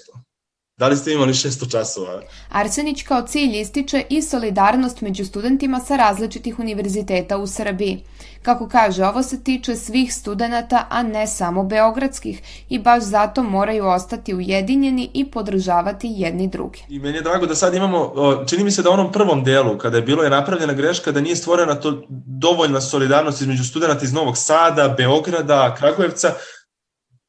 Da 0.83 0.89
li 0.89 0.97
ste 0.97 1.13
imali 1.13 1.33
600 1.33 1.71
časova? 1.71 2.23
Arsenić 2.49 3.03
kao 3.03 3.23
cilj 3.23 3.61
ističe 3.61 4.05
i 4.09 4.23
solidarnost 4.23 5.01
među 5.01 5.25
studentima 5.25 5.81
sa 5.81 5.97
različitih 5.97 6.59
univerziteta 6.59 7.37
u 7.37 7.47
Srbiji. 7.47 8.05
Kako 8.43 8.69
kaže, 8.69 9.05
ovo 9.05 9.23
se 9.23 9.45
tiče 9.45 9.77
svih 9.77 10.15
studenta, 10.15 10.87
a 10.91 11.03
ne 11.03 11.27
samo 11.27 11.65
beogradskih 11.65 12.43
i 12.69 12.79
baš 12.79 13.03
zato 13.03 13.43
moraju 13.43 13.87
ostati 13.87 14.35
ujedinjeni 14.35 15.11
i 15.15 15.31
podržavati 15.31 16.09
jedni 16.11 16.49
druge. 16.49 16.79
I 16.89 16.99
meni 16.99 17.19
je 17.19 17.23
drago 17.23 17.47
da 17.47 17.55
sad 17.55 17.75
imamo, 17.75 18.15
čini 18.49 18.65
mi 18.65 18.71
se 18.71 18.83
da 18.83 18.91
u 18.91 18.93
onom 18.93 19.13
prvom 19.13 19.45
delu, 19.45 19.79
kada 19.79 19.97
je 19.97 20.03
bilo 20.03 20.23
je 20.23 20.31
napravljena 20.31 20.73
greška, 20.73 21.13
da 21.13 21.21
nije 21.21 21.37
stvorena 21.37 21.75
to 21.75 22.03
dovoljna 22.27 22.81
solidarnost 22.81 23.41
između 23.41 23.65
studenta 23.65 24.05
iz 24.05 24.13
Novog 24.13 24.39
Sada, 24.39 24.95
Beograda, 24.99 25.75
Kragujevca, 25.79 26.35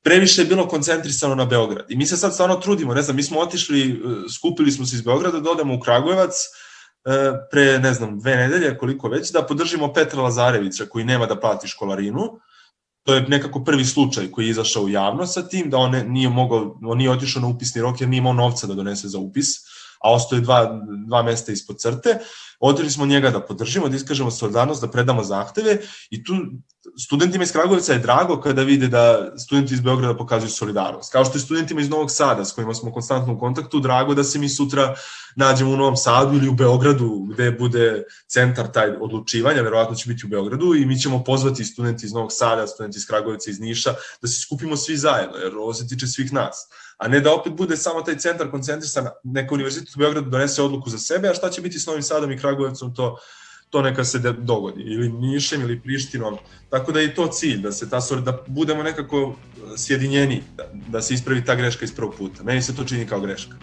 previše 0.03 0.41
je 0.41 0.45
bilo 0.45 0.67
koncentrisano 0.67 1.35
na 1.35 1.45
Beograd. 1.45 1.85
I 1.91 1.95
mi 1.95 2.05
se 2.05 2.17
sad 2.17 2.33
stvarno 2.33 2.55
trudimo, 2.55 2.93
ne 2.93 3.01
znam, 3.01 3.15
mi 3.15 3.23
smo 3.23 3.39
otišli, 3.39 3.91
e, 3.91 3.95
skupili 4.29 4.71
smo 4.71 4.85
se 4.85 4.95
iz 4.95 5.01
Beograda 5.01 5.39
da 5.39 5.51
odemo 5.51 5.75
u 5.75 5.79
Kragujevac, 5.79 6.33
e, 7.05 7.31
pre, 7.51 7.79
ne 7.79 7.93
znam, 7.93 8.19
dve 8.19 8.35
nedelje, 8.35 8.77
koliko 8.77 9.07
već, 9.07 9.31
da 9.31 9.45
podržimo 9.45 9.93
Petra 9.93 10.21
Lazarevića 10.21 10.85
koji 10.85 11.05
nema 11.05 11.25
da 11.25 11.39
plati 11.39 11.67
školarinu. 11.67 12.39
To 13.03 13.15
je 13.15 13.21
nekako 13.21 13.63
prvi 13.63 13.85
slučaj 13.85 14.31
koji 14.31 14.45
je 14.45 14.49
izašao 14.49 14.83
u 14.83 14.89
javnost 14.89 15.33
sa 15.33 15.47
tim, 15.47 15.69
da 15.69 15.77
on 15.77 15.91
nije 16.07 16.29
mogao, 16.29 16.79
on 16.83 16.97
nije 16.97 17.11
otišao 17.11 17.41
na 17.41 17.47
upisni 17.47 17.81
rok 17.81 18.01
jer 18.01 18.09
nije 18.09 18.17
imao 18.17 18.33
novca 18.33 18.67
da 18.67 18.73
donese 18.73 19.07
za 19.07 19.19
upis, 19.19 19.47
a 20.03 20.13
ostoje 20.13 20.41
dva, 20.41 20.79
dva 21.07 21.23
mesta 21.23 21.51
ispod 21.51 21.79
crte. 21.79 22.19
Odreli 22.59 22.91
smo 22.91 23.05
njega 23.05 23.29
da 23.29 23.41
podržimo, 23.41 23.89
da 23.89 23.95
iskažemo 23.95 24.31
solidarnost, 24.31 24.81
da 24.81 24.91
predamo 24.91 25.23
zahteve 25.23 25.77
i 26.09 26.23
tu 26.23 26.33
studentima 26.99 27.43
iz 27.43 27.51
Kragujevca 27.51 27.93
je 27.93 27.99
drago 27.99 28.41
kada 28.41 28.61
vide 28.61 28.87
da 28.87 29.31
studenti 29.37 29.73
iz 29.73 29.81
Beograda 29.81 30.17
pokazuju 30.17 30.49
solidarnost. 30.49 31.11
Kao 31.11 31.25
što 31.25 31.37
je 31.37 31.41
studentima 31.41 31.81
iz 31.81 31.89
Novog 31.89 32.11
Sada 32.11 32.45
s 32.45 32.51
kojima 32.51 32.73
smo 32.73 32.91
konstantno 32.93 33.33
u 33.33 33.39
kontaktu, 33.39 33.79
drago 33.79 34.13
da 34.13 34.23
se 34.23 34.39
mi 34.39 34.49
sutra 34.49 34.95
nađemo 35.35 35.71
u 35.71 35.77
Novom 35.77 35.97
Sadu 35.97 36.37
ili 36.37 36.47
u 36.49 36.53
Beogradu 36.53 37.27
gde 37.33 37.51
bude 37.51 38.03
centar 38.27 38.71
taj 38.71 38.89
odlučivanja, 39.01 39.61
verovatno 39.61 39.95
će 39.95 40.09
biti 40.09 40.25
u 40.25 40.29
Beogradu 40.29 40.75
i 40.75 40.85
mi 40.85 40.99
ćemo 40.99 41.23
pozvati 41.23 41.63
studenti 41.63 42.05
iz 42.05 42.13
Novog 42.13 42.31
Sada, 42.31 42.67
studenti 42.67 42.97
iz 42.97 43.07
Kragujevca, 43.07 43.49
iz 43.49 43.59
Niša, 43.59 43.93
da 44.21 44.27
se 44.27 44.41
skupimo 44.41 44.77
svi 44.77 44.97
zajedno, 44.97 45.37
jer 45.37 45.55
ovo 45.55 45.73
se 45.73 45.87
tiče 45.87 46.07
svih 46.07 46.33
nas. 46.33 46.67
A 46.97 47.07
ne 47.07 47.19
da 47.19 47.33
opet 47.33 47.53
bude 47.53 47.77
samo 47.77 48.01
taj 48.01 48.17
centar 48.17 48.51
koncentrisan, 48.51 49.07
neka 49.23 49.53
univerzitet 49.53 49.95
u 49.95 49.99
Beogradu 49.99 50.29
donese 50.29 50.63
odluku 50.63 50.89
za 50.89 50.97
sebe, 50.97 51.29
a 51.29 51.33
šta 51.33 51.49
će 51.49 51.61
biti 51.61 51.79
s 51.79 51.85
Novim 51.85 52.03
Sadom 52.03 52.31
i 52.31 52.37
Kragujevcom, 52.37 52.95
to 52.95 53.17
to 53.73 53.81
neka 53.81 54.03
se 54.03 54.19
dogodi, 54.19 54.81
ili 54.81 55.09
Nišem 55.09 55.61
ili 55.61 55.79
Prištinom, 55.79 56.37
tako 56.69 56.91
da 56.91 56.99
je 56.99 57.15
to 57.15 57.27
cilj, 57.27 57.61
da 57.61 57.71
se 57.71 57.89
ta 57.89 57.99
da 58.21 58.43
budemo 58.47 58.83
nekako 58.83 59.35
sjedinjeni, 59.77 60.43
da, 60.57 60.63
da 60.89 61.01
se 61.01 61.13
ispravi 61.13 61.45
ta 61.45 61.55
greška 61.55 61.85
iz 61.85 61.95
prvog 61.95 62.15
puta. 62.17 62.43
Meni 62.43 62.61
se 62.61 62.75
to 62.75 62.83
čini 62.83 63.05
kao 63.05 63.19
greška. 63.19 63.55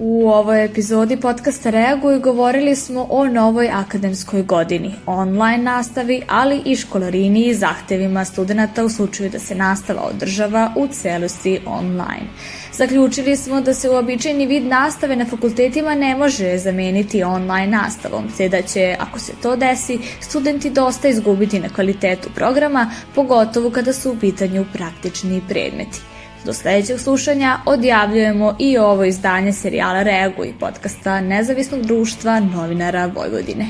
U 0.00 0.28
ovoj 0.30 0.64
epizodi 0.64 1.16
podcasta 1.16 1.70
Reaguj 1.70 2.18
govorili 2.18 2.76
smo 2.76 3.06
o 3.10 3.26
novoj 3.26 3.68
akademskoj 3.68 4.42
godini, 4.42 4.94
online 5.06 5.58
nastavi, 5.58 6.22
ali 6.28 6.62
i 6.64 6.76
školarini 6.76 7.46
i 7.46 7.54
zahtevima 7.54 8.24
studenta 8.24 8.84
u 8.84 8.88
slučaju 8.88 9.30
da 9.30 9.38
se 9.38 9.54
nastava 9.54 10.02
održava 10.02 10.72
u 10.76 10.86
celosti 10.86 11.60
online. 11.66 12.26
Zaključili 12.72 13.36
smo 13.36 13.60
da 13.60 13.74
se 13.74 13.90
uobičajeni 13.90 14.46
vid 14.46 14.66
nastave 14.66 15.16
na 15.16 15.26
fakultetima 15.26 15.94
ne 15.94 16.16
može 16.16 16.58
zameniti 16.58 17.22
online 17.22 17.66
nastavom, 17.66 18.24
te 18.36 18.48
da 18.48 18.62
će, 18.62 18.96
ako 19.00 19.18
se 19.18 19.32
to 19.42 19.56
desi, 19.56 19.98
studenti 20.20 20.70
dosta 20.70 21.08
izgubiti 21.08 21.60
na 21.60 21.68
kvalitetu 21.68 22.28
programa, 22.34 22.90
pogotovo 23.14 23.70
kada 23.70 23.92
su 23.92 24.12
u 24.12 24.16
pitanju 24.20 24.64
praktični 24.72 25.42
predmeti. 25.48 26.07
Do 26.48 26.54
sledećeg 26.54 27.00
slušanja 27.00 27.58
odjavljujemo 27.66 28.56
i 28.58 28.78
ovo 28.78 29.04
izdanje 29.04 29.52
serijala 29.52 30.02
Reaguj, 30.02 30.54
podcasta 30.60 31.20
Nezavisnog 31.20 31.82
društva 31.82 32.40
novinara 32.40 33.06
Vojvodine. 33.06 33.66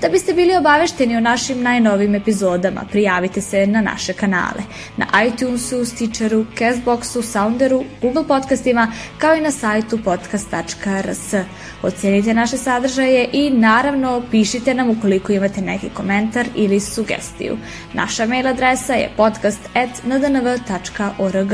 Da 0.00 0.08
biste 0.08 0.34
bili 0.34 0.56
obavešteni 0.56 1.16
o 1.16 1.20
našim 1.20 1.62
najnovim 1.62 2.14
epizodama, 2.14 2.80
prijavite 2.90 3.40
se 3.40 3.66
na 3.66 3.80
naše 3.80 4.12
kanale. 4.12 4.62
Na 4.96 5.06
iTunesu, 5.26 5.84
Stitcheru, 5.84 6.46
Castboxu, 6.58 7.22
Sounderu, 7.22 7.84
Google 8.02 8.28
podcastima, 8.28 8.92
kao 9.18 9.34
i 9.34 9.40
na 9.40 9.50
sajtu 9.50 9.98
podcast.rs. 10.04 11.34
Ocenite 11.82 12.34
naše 12.34 12.56
sadržaje 12.56 13.28
i 13.32 13.50
naravno 13.50 14.22
pišite 14.30 14.74
nam 14.74 14.90
ukoliko 14.90 15.32
imate 15.32 15.60
neki 15.60 15.88
komentar 15.94 16.46
ili 16.54 16.80
sugestiju. 16.80 17.58
Naša 17.92 18.26
mail 18.26 18.46
adresa 18.46 18.94
je 18.94 19.10
podcast.ndnv.org. 19.16 21.52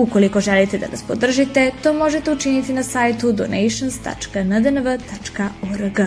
Ukoliko 0.00 0.40
želite 0.40 0.78
da 0.78 0.88
nas 0.88 1.02
podržite, 1.02 1.70
to 1.82 1.92
možete 1.92 2.32
učiniti 2.32 2.72
na 2.72 2.82
sajtu 2.82 3.32
donations.ndnv.org. 3.32 6.00